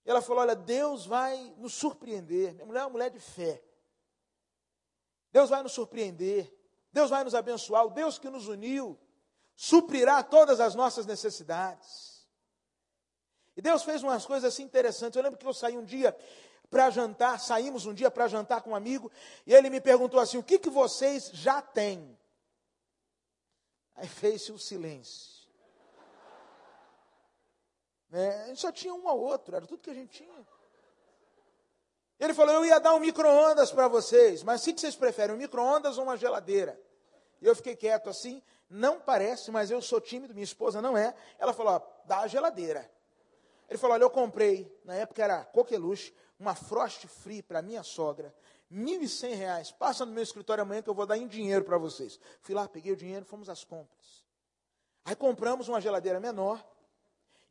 [0.06, 2.54] E ela falou, olha, Deus vai nos surpreender.
[2.54, 3.62] Minha mulher é uma mulher de fé.
[5.32, 6.52] Deus vai nos surpreender.
[6.92, 7.86] Deus vai nos abençoar.
[7.86, 9.00] O Deus que nos uniu
[9.56, 12.28] suprirá todas as nossas necessidades.
[13.56, 15.16] E Deus fez umas coisas assim interessantes.
[15.16, 16.18] Eu lembro que eu saí um dia
[16.72, 19.12] para jantar, saímos um dia para jantar com um amigo,
[19.46, 22.18] e ele me perguntou assim: o que, que vocês já têm?
[23.94, 25.30] Aí fez-se o silêncio.
[28.10, 28.44] Né?
[28.44, 30.48] A gente só tinha um ao outro, era tudo que a gente tinha.
[32.18, 35.40] Ele falou: eu ia dar um micro-ondas para vocês, mas o que vocês preferem, um
[35.40, 36.80] micro-ondas ou uma geladeira?
[37.42, 41.14] E eu fiquei quieto assim, não parece, mas eu sou tímido, minha esposa não é.
[41.38, 42.90] Ela falou: ó, dá a geladeira.
[43.68, 48.34] Ele falou: olha, eu comprei, na época era coqueluche, uma frost free para minha sogra,
[48.70, 49.72] R$ cem reais.
[49.72, 52.20] Passa no meu escritório amanhã que eu vou dar em dinheiro para vocês.
[52.42, 54.26] Fui lá, peguei o dinheiro, fomos às compras.
[55.06, 56.66] Aí compramos uma geladeira menor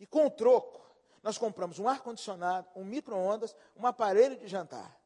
[0.01, 0.81] e com o troco,
[1.23, 4.99] nós compramos um ar-condicionado, um micro-ondas, um aparelho de jantar.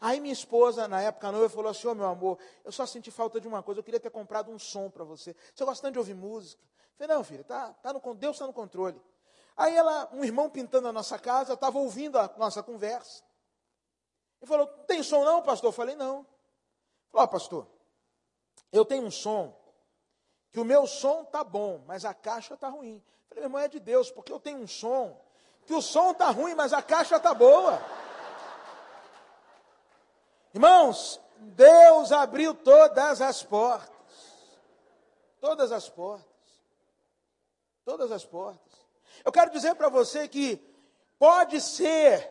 [0.00, 3.10] Aí minha esposa, na época noiva, falou assim: Ô oh, meu amor, eu só senti
[3.10, 5.34] falta de uma coisa, eu queria ter comprado um som para você.
[5.52, 6.62] Você gosta tanto de ouvir música?
[6.62, 9.00] Eu falei, não, filha, tá, tá no, Deus está no controle.
[9.56, 13.22] Aí ela, um irmão pintando a nossa casa, estava ouvindo a nossa conversa.
[14.40, 15.68] Ele falou: tem som não, pastor?
[15.68, 16.26] Eu falei, não.
[17.10, 17.66] Falou, oh, pastor,
[18.72, 19.54] eu tenho um som,
[20.50, 22.96] que o meu som tá bom, mas a caixa tá ruim.
[22.96, 25.20] Eu falei, meu irmão, é de Deus, porque eu tenho um som,
[25.66, 27.78] que o som tá ruim, mas a caixa tá boa.
[30.54, 33.90] Irmãos, Deus abriu todas as portas.
[35.40, 36.26] Todas as portas.
[37.84, 38.71] Todas as portas.
[39.24, 40.60] Eu quero dizer para você que
[41.18, 42.30] pode ser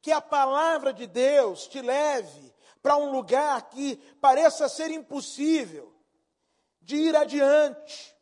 [0.00, 5.92] que a palavra de Deus te leve para um lugar que pareça ser impossível
[6.80, 8.16] de ir adiante.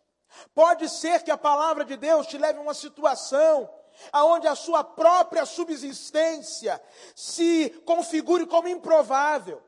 [0.54, 3.70] Pode ser que a palavra de Deus te leve a uma situação
[4.12, 6.82] aonde a sua própria subsistência
[7.14, 9.62] se configure como improvável.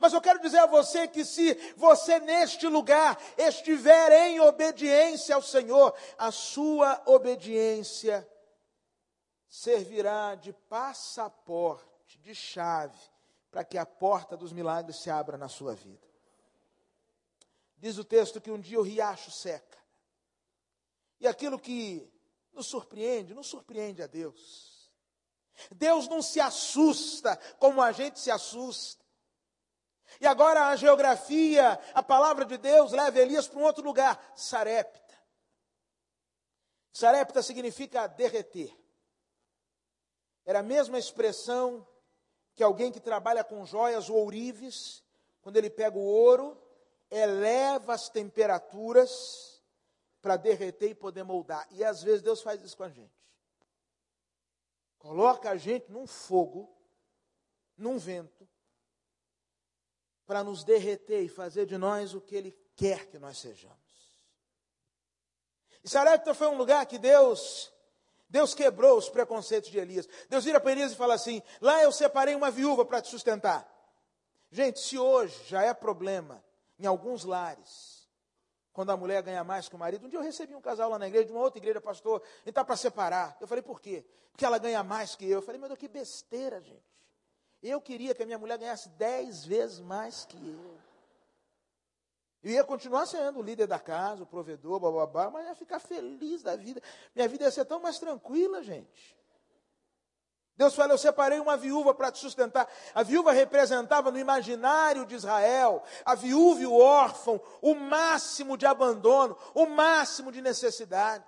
[0.00, 5.42] Mas eu quero dizer a você que se você neste lugar estiver em obediência ao
[5.42, 8.28] Senhor, a sua obediência
[9.48, 12.98] servirá de passaporte, de chave,
[13.50, 16.06] para que a porta dos milagres se abra na sua vida.
[17.78, 19.78] Diz o texto que um dia o riacho seca.
[21.20, 22.12] E aquilo que
[22.52, 24.90] nos surpreende, nos surpreende a Deus.
[25.70, 29.05] Deus não se assusta como a gente se assusta.
[30.20, 35.14] E agora a geografia, a palavra de Deus leva Elias para um outro lugar, Sarepta.
[36.92, 38.74] Sarepta significa derreter.
[40.44, 41.86] Era a mesma expressão
[42.54, 45.04] que alguém que trabalha com joias ou ourives,
[45.42, 46.56] quando ele pega o ouro,
[47.10, 49.62] eleva as temperaturas
[50.22, 51.66] para derreter e poder moldar.
[51.70, 53.14] E às vezes Deus faz isso com a gente.
[54.98, 56.74] Coloca a gente num fogo,
[57.76, 58.48] num vento,
[60.26, 63.76] para nos derreter e fazer de nós o que Ele quer que nós sejamos.
[65.82, 67.72] E Sarepta foi um lugar que Deus,
[68.28, 70.08] Deus quebrou os preconceitos de Elias.
[70.28, 73.72] Deus vira para Elias e fala assim: lá eu separei uma viúva para te sustentar.
[74.50, 76.44] Gente, se hoje já é problema
[76.78, 77.96] em alguns lares,
[78.72, 80.04] quando a mulher ganha mais que o marido.
[80.04, 82.50] Um dia eu recebi um casal lá na igreja, de uma outra igreja, pastor, ele
[82.50, 83.34] está para separar.
[83.40, 84.04] Eu falei, por quê?
[84.30, 85.38] Porque ela ganha mais que eu.
[85.38, 86.95] Eu falei, meu Deus, que besteira, gente.
[87.68, 90.78] Eu queria que a minha mulher ganhasse dez vezes mais que eu.
[92.44, 96.44] Eu ia continuar sendo o líder da casa, o provedor, bababá, mas ia ficar feliz
[96.44, 96.80] da vida.
[97.12, 99.16] Minha vida ia ser tão mais tranquila, gente.
[100.56, 102.68] Deus fala: Eu separei uma viúva para te sustentar.
[102.94, 108.64] A viúva representava no imaginário de Israel, a viúva e o órfão, o máximo de
[108.64, 111.24] abandono, o máximo de necessidade.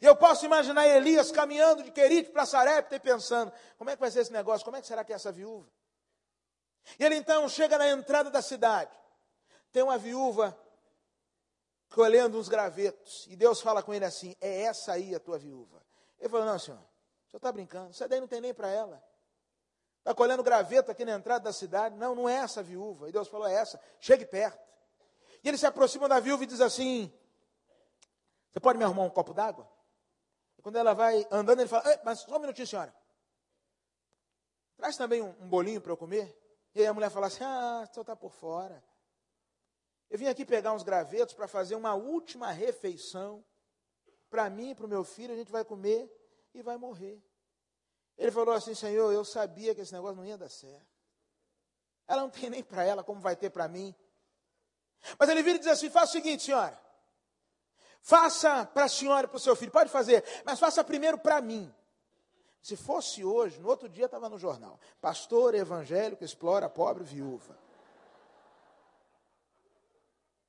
[0.00, 4.10] Eu posso imaginar Elias caminhando de Querite para Sarepta e pensando: como é que vai
[4.10, 4.64] ser esse negócio?
[4.64, 5.68] Como é que será que é essa viúva?
[6.98, 8.90] E ele então chega na entrada da cidade.
[9.72, 10.58] Tem uma viúva
[11.90, 13.26] colhendo uns gravetos.
[13.28, 15.82] E Deus fala com ele assim: É essa aí a tua viúva.
[16.18, 16.78] Ele falou: Não, senhor.
[16.78, 19.02] O senhor está brincando, isso daí não tem nem para ela.
[19.98, 21.94] Está colhendo graveto aqui na entrada da cidade.
[21.96, 23.10] Não, não é essa viúva.
[23.10, 23.78] E Deus falou, é essa.
[24.00, 24.58] Chegue perto.
[25.44, 27.12] E ele se aproxima da viúva e diz assim:
[28.50, 29.68] Você pode me arrumar um copo d'água?
[30.58, 32.94] E quando ela vai andando, ele fala: Mas só um minutinho, senhora.
[34.76, 36.36] Traz também um, um bolinho para eu comer.
[36.74, 38.82] E aí a mulher fala assim: Ah, senhor está por fora.
[40.10, 43.44] Eu vim aqui pegar uns gravetos para fazer uma última refeição.
[44.28, 46.10] Para mim e para o meu filho, a gente vai comer
[46.52, 47.22] e vai morrer.
[48.16, 50.86] Ele falou assim: Senhor, eu sabia que esse negócio não ia dar certo.
[52.06, 53.94] Ela não tem nem para ela como vai ter para mim.
[55.18, 56.87] Mas ele vira e diz assim: faça o seguinte, senhora.
[58.00, 61.72] Faça para a senhora para o seu filho, pode fazer, mas faça primeiro para mim.
[62.62, 67.58] Se fosse hoje, no outro dia estava no jornal: Pastor evangélico explora a pobre viúva.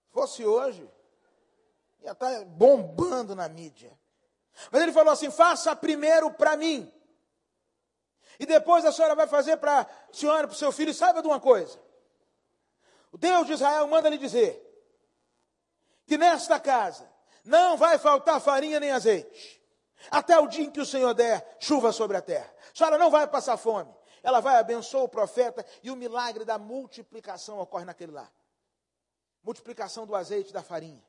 [0.07, 0.89] Se fosse hoje,
[2.01, 3.97] ia estar tá bombando na mídia.
[4.71, 6.91] Mas ele falou assim: faça primeiro para mim.
[8.39, 10.93] E depois a senhora vai fazer para a senhora, para o seu filho.
[10.93, 11.79] Saiba de uma coisa:
[13.11, 14.65] o Deus de Israel manda lhe dizer
[16.05, 17.09] que nesta casa
[17.49, 19.59] não vai faltar farinha nem azeite,
[20.11, 22.53] até o dia em que o Senhor der chuva sobre a terra.
[22.73, 23.93] A senhora não vai passar fome.
[24.21, 28.29] Ela vai abençoar o profeta e o milagre da multiplicação ocorre naquele lá.
[29.43, 31.03] Multiplicação do azeite e da farinha.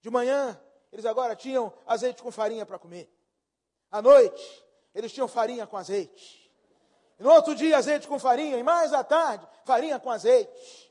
[0.00, 0.60] De manhã,
[0.92, 3.10] eles agora tinham azeite com farinha para comer.
[3.90, 6.50] À noite, eles tinham farinha com azeite.
[7.18, 8.58] E no outro dia, azeite com farinha.
[8.58, 10.89] E mais à tarde, farinha com azeite.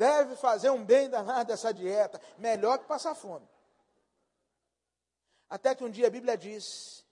[0.00, 2.18] Deve fazer um bem danado essa dieta.
[2.38, 3.46] Melhor que passar fome.
[5.46, 7.06] Até que um dia a Bíblia diz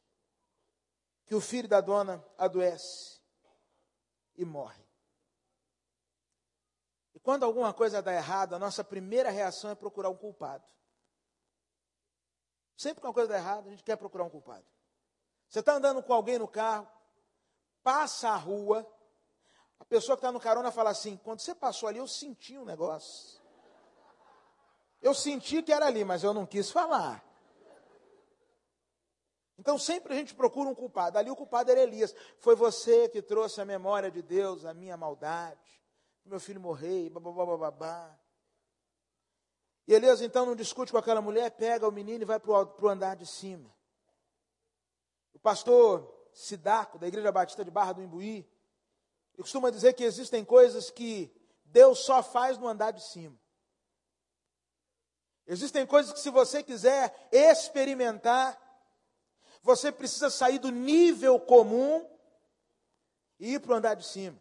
[1.26, 3.20] que o filho da dona adoece
[4.38, 4.82] e morre.
[7.14, 10.64] E quando alguma coisa dá errado, a nossa primeira reação é procurar um culpado.
[12.74, 14.64] Sempre que uma coisa dá errado, a gente quer procurar um culpado.
[15.46, 16.90] Você está andando com alguém no carro,
[17.82, 18.90] passa a rua,
[19.80, 22.64] a pessoa que está no carona fala assim: quando você passou ali, eu senti um
[22.64, 23.40] negócio.
[25.00, 27.24] Eu senti que era ali, mas eu não quis falar.
[29.58, 31.18] Então sempre a gente procura um culpado.
[31.18, 32.14] Ali o culpado era Elias.
[32.38, 35.82] Foi você que trouxe a memória de Deus, a minha maldade.
[36.24, 38.16] Meu filho morreu, babá.
[39.86, 42.88] E Elias então não discute com aquela mulher, pega o menino e vai para o
[42.88, 43.74] andar de cima.
[45.32, 48.46] O pastor Sidaco, da Igreja Batista de Barra do Imbuí,
[49.38, 51.32] ele costuma dizer que existem coisas que
[51.64, 53.38] Deus só faz no andar de cima.
[55.46, 58.60] Existem coisas que, se você quiser experimentar,
[59.62, 62.04] você precisa sair do nível comum
[63.38, 64.36] e ir para o andar de cima.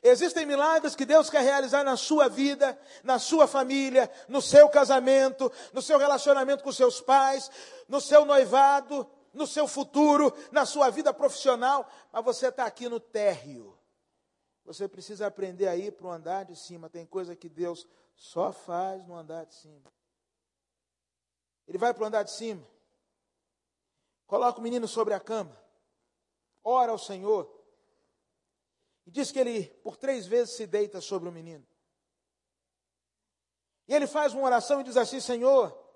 [0.00, 5.50] Existem milagres que Deus quer realizar na sua vida, na sua família, no seu casamento,
[5.72, 7.50] no seu relacionamento com seus pais,
[7.88, 13.00] no seu noivado, no seu futuro, na sua vida profissional, mas você está aqui no
[13.00, 13.78] térreo.
[14.64, 16.90] Você precisa aprender a ir para o andar de cima.
[16.90, 19.90] Tem coisa que Deus só faz no andar de cima.
[21.66, 22.66] Ele vai para o andar de cima,
[24.26, 25.54] coloca o menino sobre a cama,
[26.64, 27.46] ora ao Senhor,
[29.06, 31.66] e diz que ele, por três vezes, se deita sobre o menino.
[33.86, 35.87] E ele faz uma oração e diz assim: Senhor,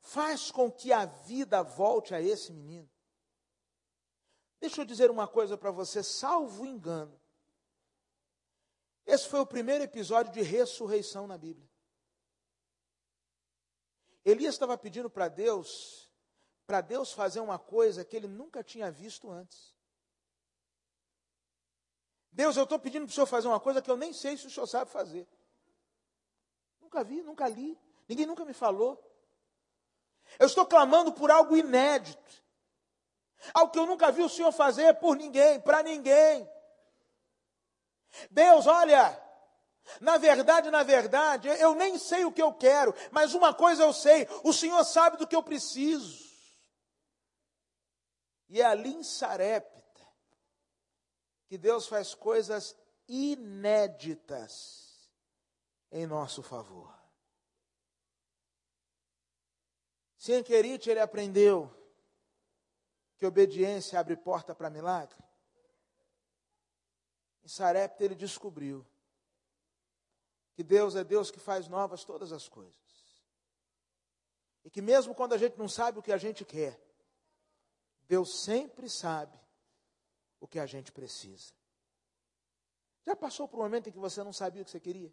[0.00, 2.90] faz com que a vida volte a esse menino.
[4.60, 7.18] Deixa eu dizer uma coisa para você, salvo engano.
[9.06, 11.68] Esse foi o primeiro episódio de ressurreição na Bíblia.
[14.24, 16.10] Elias estava pedindo para Deus,
[16.66, 19.74] para Deus fazer uma coisa que ele nunca tinha visto antes.
[22.30, 24.46] Deus, eu estou pedindo para o Senhor fazer uma coisa que eu nem sei se
[24.46, 25.26] o Senhor sabe fazer.
[26.80, 29.09] Nunca vi, nunca li, ninguém nunca me falou.
[30.38, 32.20] Eu estou clamando por algo inédito.
[33.54, 36.48] Algo que eu nunca vi o Senhor fazer por ninguém, para ninguém.
[38.30, 39.18] Deus, olha,
[40.00, 43.92] na verdade, na verdade, eu nem sei o que eu quero, mas uma coisa eu
[43.92, 46.28] sei: o Senhor sabe do que eu preciso.
[48.48, 49.80] E é ali em Sarepta
[51.46, 52.76] que Deus faz coisas
[53.08, 55.10] inéditas
[55.90, 56.99] em nosso favor.
[60.20, 61.74] Sem Querite, ele aprendeu
[63.16, 65.16] que obediência abre porta para milagre.
[67.42, 68.86] Em Sarepta, ele descobriu
[70.52, 73.24] que Deus é Deus que faz novas todas as coisas.
[74.62, 76.78] E que mesmo quando a gente não sabe o que a gente quer,
[78.02, 79.40] Deus sempre sabe
[80.38, 81.54] o que a gente precisa.
[83.06, 85.10] Já passou por um momento em que você não sabia o que você queria?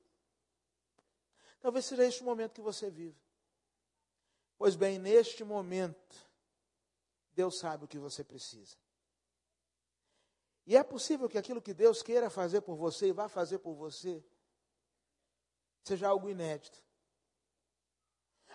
[1.61, 3.26] Talvez seja este o momento que você vive.
[4.57, 6.15] Pois bem, neste momento,
[7.31, 8.75] Deus sabe o que você precisa.
[10.65, 13.73] E é possível que aquilo que Deus queira fazer por você e vá fazer por
[13.73, 14.23] você
[15.83, 16.83] seja algo inédito.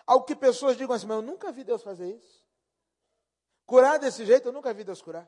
[0.05, 2.43] Algo que pessoas digam assim, mas eu nunca vi Deus fazer isso.
[3.65, 5.27] Curar desse jeito, eu nunca vi Deus curar.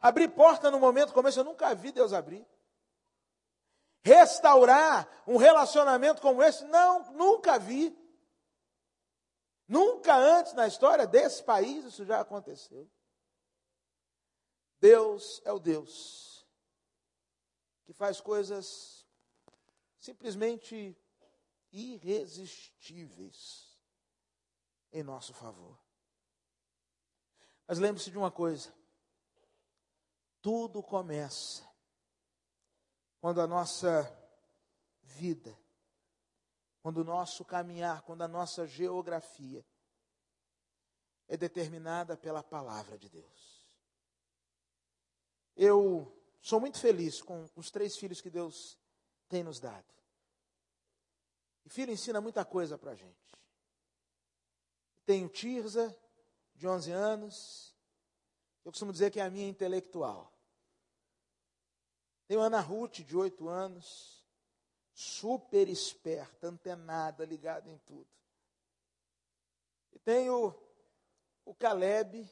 [0.00, 2.46] Abrir porta no momento como esse, eu nunca vi Deus abrir.
[4.02, 7.94] Restaurar um relacionamento como esse, não, nunca vi.
[9.70, 12.90] Nunca antes na história desse país isso já aconteceu.
[14.80, 16.44] Deus é o Deus
[17.84, 19.06] que faz coisas
[19.96, 20.98] simplesmente
[21.70, 23.78] irresistíveis
[24.90, 25.78] em nosso favor.
[27.64, 28.74] Mas lembre-se de uma coisa:
[30.42, 31.64] tudo começa
[33.20, 34.02] quando a nossa
[35.00, 35.56] vida
[36.82, 39.64] quando o nosso caminhar, quando a nossa geografia
[41.28, 43.60] é determinada pela palavra de Deus.
[45.56, 46.10] Eu
[46.40, 48.78] sou muito feliz com os três filhos que Deus
[49.28, 49.86] tem nos dado.
[51.64, 53.20] E filho ensina muita coisa para a gente.
[55.04, 55.96] Tenho Tirza,
[56.54, 57.76] de 11 anos.
[58.64, 60.32] Eu costumo dizer que é a minha intelectual.
[62.26, 64.19] Tenho Ana Ruth, de 8 anos
[65.00, 68.06] super esperta, antenada, ligada em tudo.
[69.92, 70.54] E tem o,
[71.42, 72.28] o Caleb,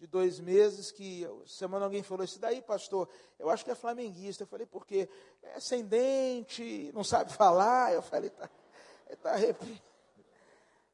[0.00, 4.42] de dois meses, que semana alguém falou, isso daí, pastor, eu acho que é flamenguista.
[4.42, 5.08] Eu falei, porque
[5.40, 7.92] é ascendente, não sabe falar.
[7.92, 8.50] Eu falei, tá,
[9.08, 9.80] está repre...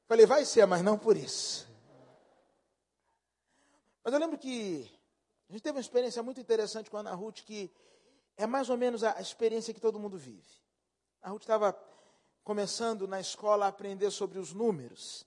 [0.07, 1.67] Falei, vai ser, mas não por isso.
[4.05, 4.91] Mas eu lembro que
[5.49, 7.73] a gente teve uma experiência muito interessante com a Ana Ruth, que
[8.37, 10.61] é mais ou menos a experiência que todo mundo vive.
[11.23, 11.79] A Ruth estava
[12.43, 15.27] começando na escola a aprender sobre os números.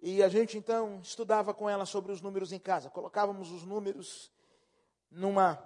[0.00, 2.90] E a gente então estudava com ela sobre os números em casa.
[2.90, 4.30] Colocávamos os números
[5.10, 5.62] numa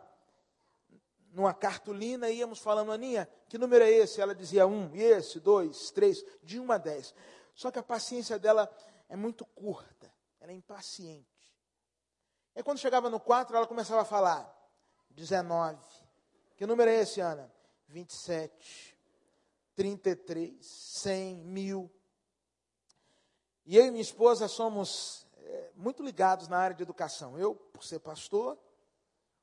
[1.30, 4.20] numa cartolina e íamos falando, Aninha, que número é esse?
[4.20, 7.14] Ela dizia um, e esse, dois, três, de um a dez.
[7.54, 8.68] Só que a paciência dela
[9.08, 11.26] é muito curta, ela é impaciente.
[12.56, 14.52] E quando chegava no quatro, ela começava a falar,
[15.10, 15.78] 19.
[16.56, 17.52] Que número é esse, Ana?
[17.88, 18.97] 27,
[19.78, 21.88] 33, 100, mil.
[23.64, 27.38] E eu e minha esposa somos é, muito ligados na área de educação.
[27.38, 28.58] Eu, por ser pastor,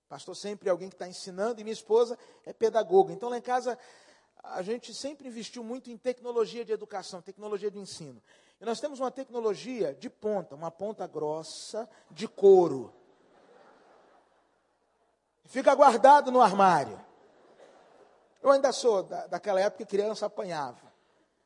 [0.09, 3.11] Pastor sempre é alguém que está ensinando, e minha esposa é pedagoga.
[3.11, 3.77] Então, lá em casa,
[4.43, 8.21] a gente sempre investiu muito em tecnologia de educação, tecnologia de ensino.
[8.59, 12.93] E nós temos uma tecnologia de ponta, uma ponta grossa de couro.
[15.45, 17.03] Fica guardado no armário.
[18.45, 20.93] Eu ainda sou da, daquela época criança apanhava.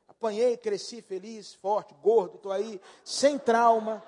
[0.05, 4.03] Apanhei, cresci feliz, forte, gordo, estou aí, sem trauma.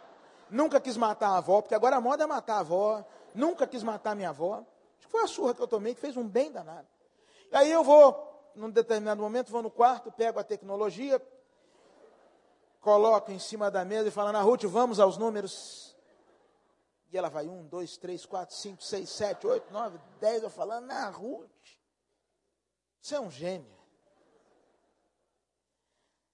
[0.49, 3.05] Nunca quis matar a avó, porque agora a moda é matar a avó.
[3.33, 4.55] Nunca quis matar minha avó.
[4.97, 6.85] Acho que foi a surra que eu tomei, que fez um bem danado.
[7.49, 11.25] E aí eu vou, num determinado momento, vou no quarto, pego a tecnologia,
[12.81, 15.95] coloco em cima da mesa e falo, na Ruth, vamos aos números.
[17.09, 20.43] E ela vai, um, dois, três, quatro, cinco, seis, sete, oito, nove, dez.
[20.43, 21.49] Eu falando, na Ruth,
[23.01, 23.79] você é um gênio.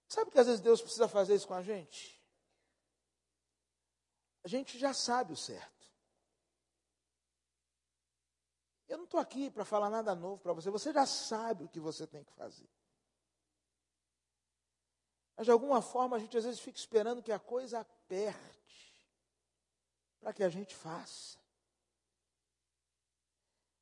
[0.07, 2.21] Sabe que às vezes Deus precisa fazer isso com a gente?
[4.43, 5.77] A gente já sabe o certo.
[8.87, 11.79] Eu não estou aqui para falar nada novo para você, você já sabe o que
[11.79, 12.69] você tem que fazer.
[15.35, 19.07] Mas de alguma forma a gente às vezes fica esperando que a coisa aperte
[20.19, 21.37] para que a gente faça.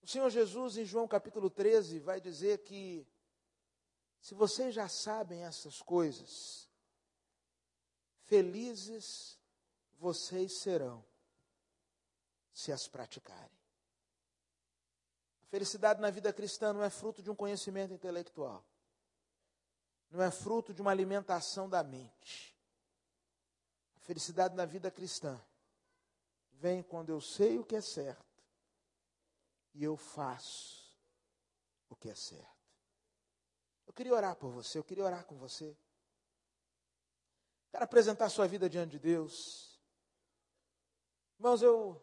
[0.05, 3.07] O Senhor Jesus, em João capítulo 13, vai dizer que
[4.21, 6.69] se vocês já sabem essas coisas,
[8.25, 9.35] felizes
[9.97, 11.03] vocês serão
[12.53, 13.57] se as praticarem.
[15.47, 18.63] Felicidade na vida cristã não é fruto de um conhecimento intelectual.
[20.11, 22.55] Não é fruto de uma alimentação da mente.
[23.95, 25.41] A felicidade na vida cristã
[26.51, 28.24] vem quando eu sei o que é certo
[29.75, 30.97] e eu faço
[31.89, 32.55] o que é certo.
[33.85, 35.77] Eu queria orar por você, eu queria orar com você.
[37.69, 39.79] Quero apresentar a sua vida diante de Deus.
[41.37, 42.01] Irmãos, eu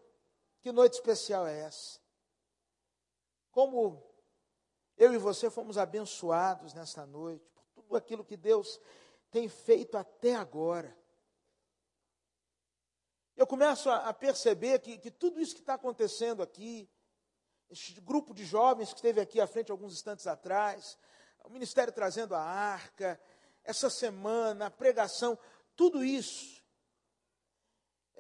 [0.60, 1.98] que noite especial é essa?
[3.50, 4.00] Como
[4.96, 8.78] eu e você fomos abençoados nesta noite, por tudo aquilo que Deus
[9.30, 10.96] tem feito até agora.
[13.34, 16.88] Eu começo a, perceber que, que tudo isso que está acontecendo aqui,
[17.72, 20.98] este grupo de jovens que esteve aqui à frente alguns instantes atrás,
[21.42, 23.18] o ministério trazendo a arca,
[23.64, 25.38] essa semana, a pregação,
[25.74, 26.62] tudo isso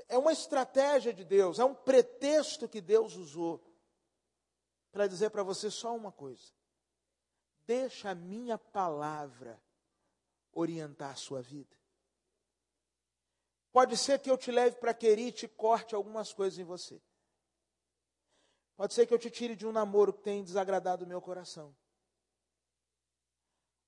[0.08, 3.62] é uma estratégia de Deus, é um pretexto que Deus usou
[4.90, 6.52] para dizer para você só uma coisa.
[7.66, 9.62] Deixa a minha palavra
[10.52, 11.76] orientar a sua vida.
[13.70, 17.00] Pode ser que eu te leve para Querite e corte algumas coisas em você.
[18.82, 21.72] Pode ser que eu te tire de um namoro que tem desagradado o meu coração.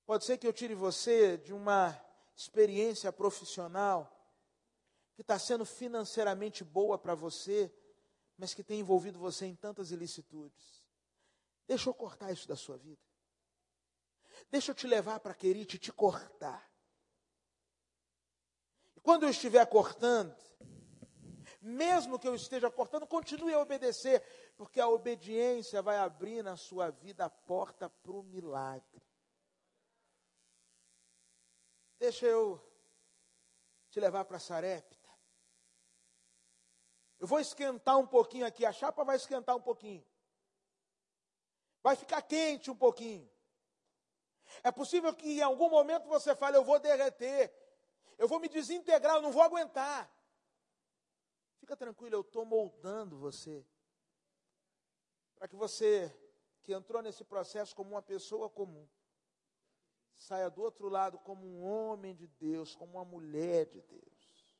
[0.05, 2.01] Pode ser que eu tire você de uma
[2.33, 4.09] experiência profissional
[5.13, 7.69] que está sendo financeiramente boa para você,
[8.37, 10.87] mas que tem envolvido você em tantas ilicitudes.
[11.67, 13.03] Deixa eu cortar isso da sua vida.
[14.49, 16.71] Deixa eu te levar para Querite te cortar.
[18.95, 20.33] E quando eu estiver cortando,
[21.65, 24.21] mesmo que eu esteja cortando, continue a obedecer,
[24.55, 29.01] porque a obediência vai abrir na sua vida a porta para o milagre.
[31.97, 32.61] Deixa eu
[33.89, 35.09] te levar para Sarepta.
[37.19, 40.05] Eu vou esquentar um pouquinho aqui, a chapa vai esquentar um pouquinho.
[41.81, 43.27] Vai ficar quente um pouquinho.
[44.61, 47.51] É possível que em algum momento você fale: Eu vou derreter,
[48.19, 50.14] eu vou me desintegrar, eu não vou aguentar.
[51.65, 53.65] Fica tranquilo, eu estou moldando você.
[55.35, 56.15] Para que você,
[56.61, 58.87] que entrou nesse processo como uma pessoa comum,
[60.15, 64.55] saia do outro lado como um homem de Deus, como uma mulher de Deus.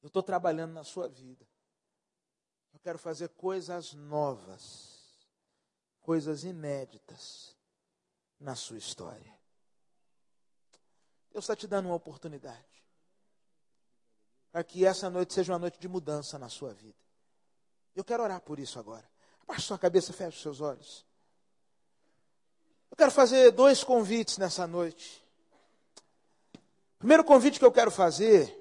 [0.00, 1.44] Eu estou trabalhando na sua vida.
[2.72, 5.26] Eu quero fazer coisas novas
[6.02, 7.56] coisas inéditas
[8.38, 9.36] na sua história.
[11.32, 12.81] Deus está te dando uma oportunidade
[14.52, 16.94] para que essa noite seja uma noite de mudança na sua vida.
[17.96, 19.04] Eu quero orar por isso agora.
[19.42, 21.06] Abaixe sua cabeça, feche seus olhos.
[22.90, 25.24] Eu quero fazer dois convites nessa noite.
[26.96, 28.58] O primeiro convite que eu quero fazer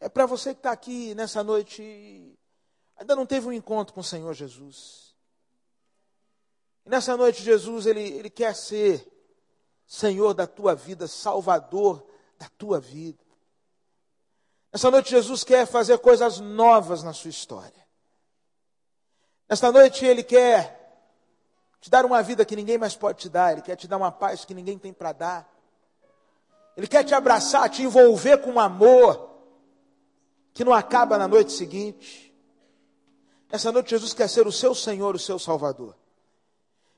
[0.00, 2.36] é para você que está aqui nessa noite e
[2.96, 5.14] ainda não teve um encontro com o Senhor Jesus.
[6.84, 9.10] E nessa noite, Jesus, ele, ele quer ser
[9.86, 12.06] Senhor da tua vida, Salvador
[12.38, 13.23] da tua vida.
[14.74, 17.86] Nessa noite, Jesus quer fazer coisas novas na sua história.
[19.48, 20.98] Nesta noite, Ele quer
[21.80, 24.10] te dar uma vida que ninguém mais pode te dar, Ele quer te dar uma
[24.10, 25.48] paz que ninguém tem para dar.
[26.76, 29.30] Ele quer te abraçar, te envolver com um amor
[30.52, 32.34] que não acaba na noite seguinte.
[33.52, 35.94] Nessa noite, Jesus quer ser o seu Senhor, o seu Salvador.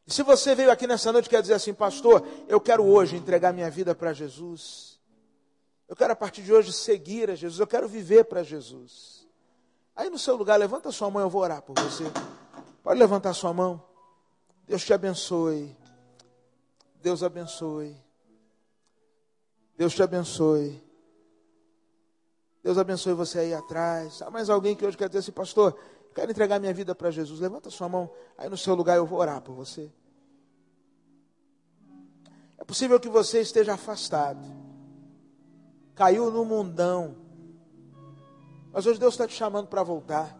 [0.06, 3.16] E se você veio aqui nessa noite e quer dizer assim, pastor, eu quero hoje
[3.16, 4.95] entregar minha vida para Jesus.
[5.88, 9.26] Eu quero a partir de hoje seguir a Jesus, eu quero viver para Jesus.
[9.94, 12.04] Aí no seu lugar, levanta sua mão, eu vou orar por você.
[12.82, 13.82] Pode levantar sua mão.
[14.66, 15.76] Deus te abençoe.
[17.00, 17.96] Deus abençoe.
[19.76, 20.82] Deus te abençoe.
[22.62, 24.20] Deus abençoe você aí atrás.
[24.22, 25.78] Há mais alguém que hoje quer dizer assim, pastor,
[26.14, 27.38] quero entregar minha vida para Jesus.
[27.38, 28.10] Levanta sua mão.
[28.36, 29.90] Aí no seu lugar eu vou orar por você.
[32.58, 34.65] É possível que você esteja afastado
[35.96, 37.16] caiu no mundão.
[38.72, 40.38] Mas hoje Deus está te chamando para voltar.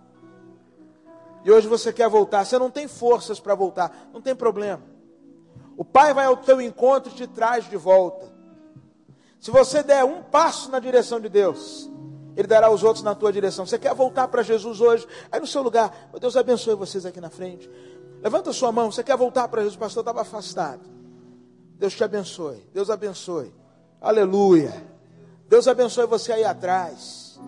[1.42, 2.44] E hoje você quer voltar.
[2.44, 4.10] Você não tem forças para voltar.
[4.12, 4.82] Não tem problema.
[5.76, 8.30] O Pai vai ao teu encontro e te traz de volta.
[9.40, 11.90] Se você der um passo na direção de Deus,
[12.36, 13.64] Ele dará os outros na tua direção.
[13.64, 15.06] Você quer voltar para Jesus hoje?
[15.32, 16.10] Aí no seu lugar.
[16.20, 17.70] Deus abençoe vocês aqui na frente.
[18.20, 18.90] Levanta sua mão.
[18.90, 19.76] Você quer voltar para Jesus?
[19.76, 20.82] O pastor estava afastado.
[21.78, 22.68] Deus te abençoe.
[22.74, 23.54] Deus abençoe.
[24.00, 24.95] Aleluia.
[25.48, 27.40] Deus abençoe você aí atrás.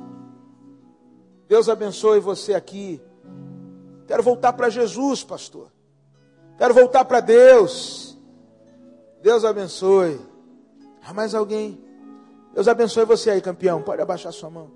[1.49, 3.01] Deus abençoe você aqui.
[4.07, 5.72] Quero voltar para Jesus, pastor.
[6.57, 8.16] Quero voltar para Deus.
[9.22, 10.20] Deus abençoe.
[11.05, 11.82] Há mais alguém?
[12.55, 13.82] Deus abençoe você aí, campeão.
[13.82, 14.70] Pode abaixar sua mão.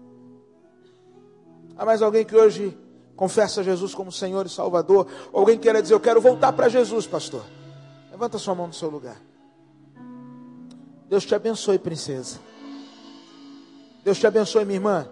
[1.76, 2.76] Há mais alguém que hoje
[3.16, 5.06] confessa Jesus como Senhor e Salvador?
[5.32, 7.44] Alguém queira dizer, eu quero voltar para Jesus, pastor?
[8.10, 9.20] Levanta sua mão no seu lugar.
[11.08, 12.38] Deus te abençoe, princesa.
[14.04, 15.08] Deus te abençoe, minha irmã.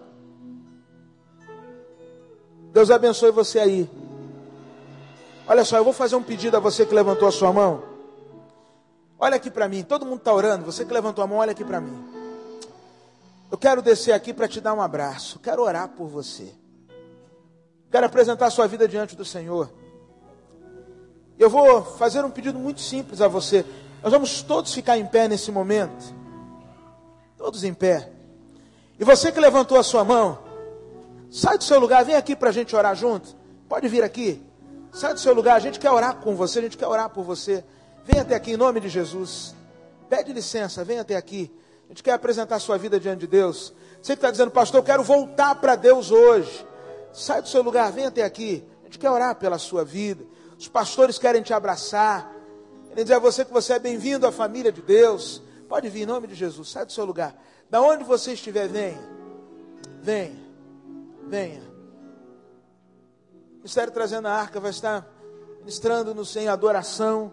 [2.73, 3.89] Deus abençoe você aí.
[5.47, 7.83] Olha só, eu vou fazer um pedido a você que levantou a sua mão.
[9.19, 10.65] Olha aqui para mim, todo mundo está orando.
[10.65, 12.11] Você que levantou a mão, olha aqui para mim.
[13.51, 15.39] Eu quero descer aqui para te dar um abraço.
[15.39, 16.53] Quero orar por você.
[17.91, 19.69] Quero apresentar a sua vida diante do Senhor.
[21.37, 23.65] Eu vou fazer um pedido muito simples a você.
[24.01, 26.15] Nós vamos todos ficar em pé nesse momento.
[27.37, 28.20] Todos em pé.
[29.01, 30.37] E você que levantou a sua mão,
[31.31, 33.35] sai do seu lugar, vem aqui para a gente orar junto.
[33.67, 34.39] Pode vir aqui.
[34.93, 37.23] Sai do seu lugar, a gente quer orar com você, a gente quer orar por
[37.23, 37.63] você.
[38.05, 39.55] Vem até aqui em nome de Jesus.
[40.07, 41.51] Pede licença, vem até aqui.
[41.85, 43.73] A gente quer apresentar a sua vida diante de Deus.
[43.99, 46.63] Você que está dizendo, pastor, eu quero voltar para Deus hoje.
[47.11, 48.63] Sai do seu lugar, vem até aqui.
[48.81, 50.23] A gente quer orar pela sua vida.
[50.59, 52.31] Os pastores querem te abraçar.
[52.89, 55.41] Querem dizer a você que você é bem-vindo à família de Deus.
[55.67, 56.69] Pode vir em nome de Jesus.
[56.69, 57.35] Sai do seu lugar.
[57.71, 59.01] Da onde você estiver, venha.
[60.01, 60.37] Venha.
[61.29, 61.61] Venha.
[63.53, 65.07] O Ministério Trazendo a Arca vai estar
[65.59, 67.31] ministrando-nos em adoração.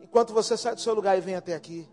[0.00, 1.88] Enquanto você sai do seu lugar e vem até aqui.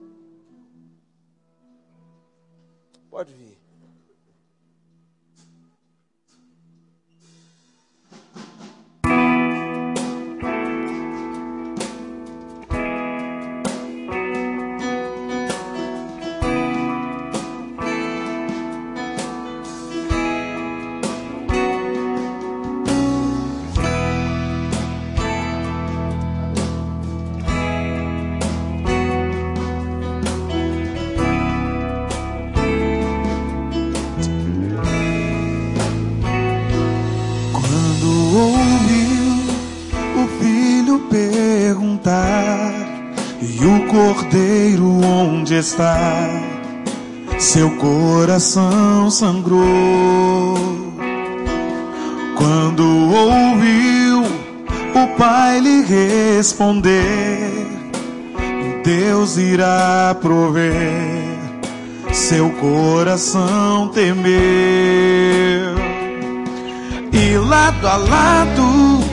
[3.10, 3.47] Pode vir.
[45.58, 46.30] Está?
[47.40, 50.58] Seu coração sangrou.
[52.36, 54.24] Quando ouviu
[54.96, 57.68] o pai lhe responder,
[58.84, 61.38] Deus irá prover.
[62.12, 64.28] Seu coração temeu.
[67.12, 69.04] E lado a lado,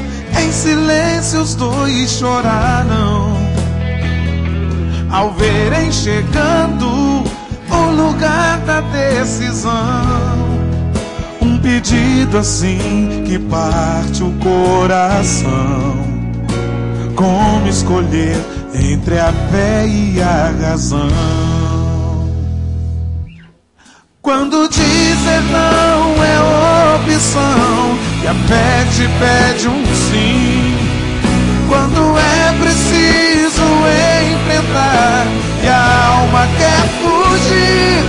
[0.43, 3.24] em silêncio os dois choraram
[5.15, 6.89] ao verem chegando
[7.71, 9.73] o lugar da decisão.
[11.41, 15.95] Um pedido assim que parte o coração.
[17.15, 18.37] Como escolher
[18.75, 21.09] entre a fé e a razão?
[24.21, 30.77] Quando dizer não é opção, e a fé te pede um sim.
[31.69, 33.63] Quando é preciso
[34.45, 35.27] enfrentar
[35.63, 38.05] e a alma quer fugir,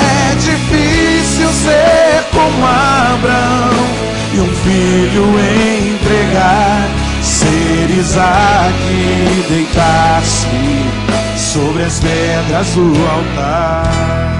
[0.00, 5.24] é difícil ser como Abraão e um filho
[5.92, 6.88] entregar,
[7.22, 10.48] ser Isaac e deitar-se
[11.36, 14.33] sobre as pedras do altar.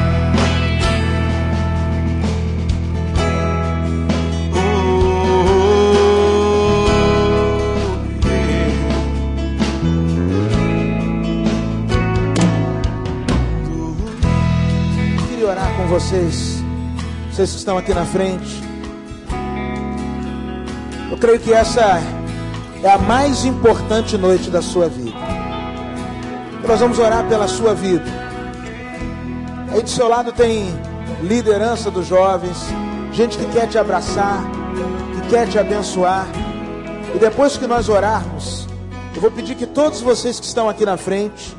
[15.94, 16.56] Vocês,
[17.30, 18.60] vocês que estão aqui na frente.
[21.08, 22.02] Eu creio que essa
[22.82, 25.16] é a mais importante noite da sua vida.
[26.66, 28.10] Nós vamos orar pela sua vida.
[29.70, 30.66] Aí do seu lado tem
[31.22, 32.58] liderança dos jovens,
[33.12, 34.42] gente que quer te abraçar,
[35.14, 36.26] que quer te abençoar.
[37.14, 38.66] E depois que nós orarmos,
[39.14, 41.56] eu vou pedir que todos vocês que estão aqui na frente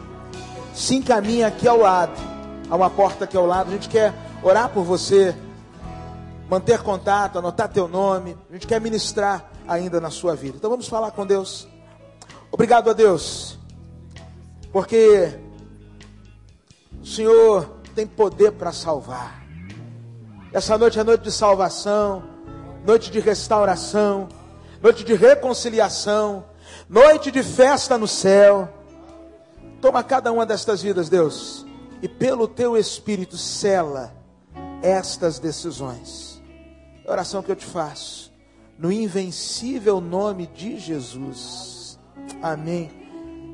[0.73, 2.19] se encaminhem aqui ao lado.
[2.69, 3.69] Há uma porta aqui ao lado.
[3.69, 5.35] A gente quer orar por você,
[6.47, 8.37] manter contato, anotar teu nome.
[8.47, 10.57] A gente quer ministrar ainda na sua vida.
[10.57, 11.67] Então vamos falar com Deus.
[12.51, 13.57] Obrigado a Deus,
[14.71, 15.39] porque
[17.01, 19.43] o Senhor tem poder para salvar.
[20.53, 22.23] Essa noite é noite de salvação,
[22.85, 24.29] noite de restauração,
[24.79, 26.45] noite de reconciliação,
[26.87, 28.69] noite de festa no céu.
[29.81, 31.65] Toma cada uma destas vidas, Deus,
[31.99, 34.24] e pelo teu Espírito cela
[34.85, 36.41] estas decisões.
[37.07, 38.31] A oração que eu te faço,
[38.77, 41.97] no invencível nome de Jesus.
[42.41, 43.04] Amém.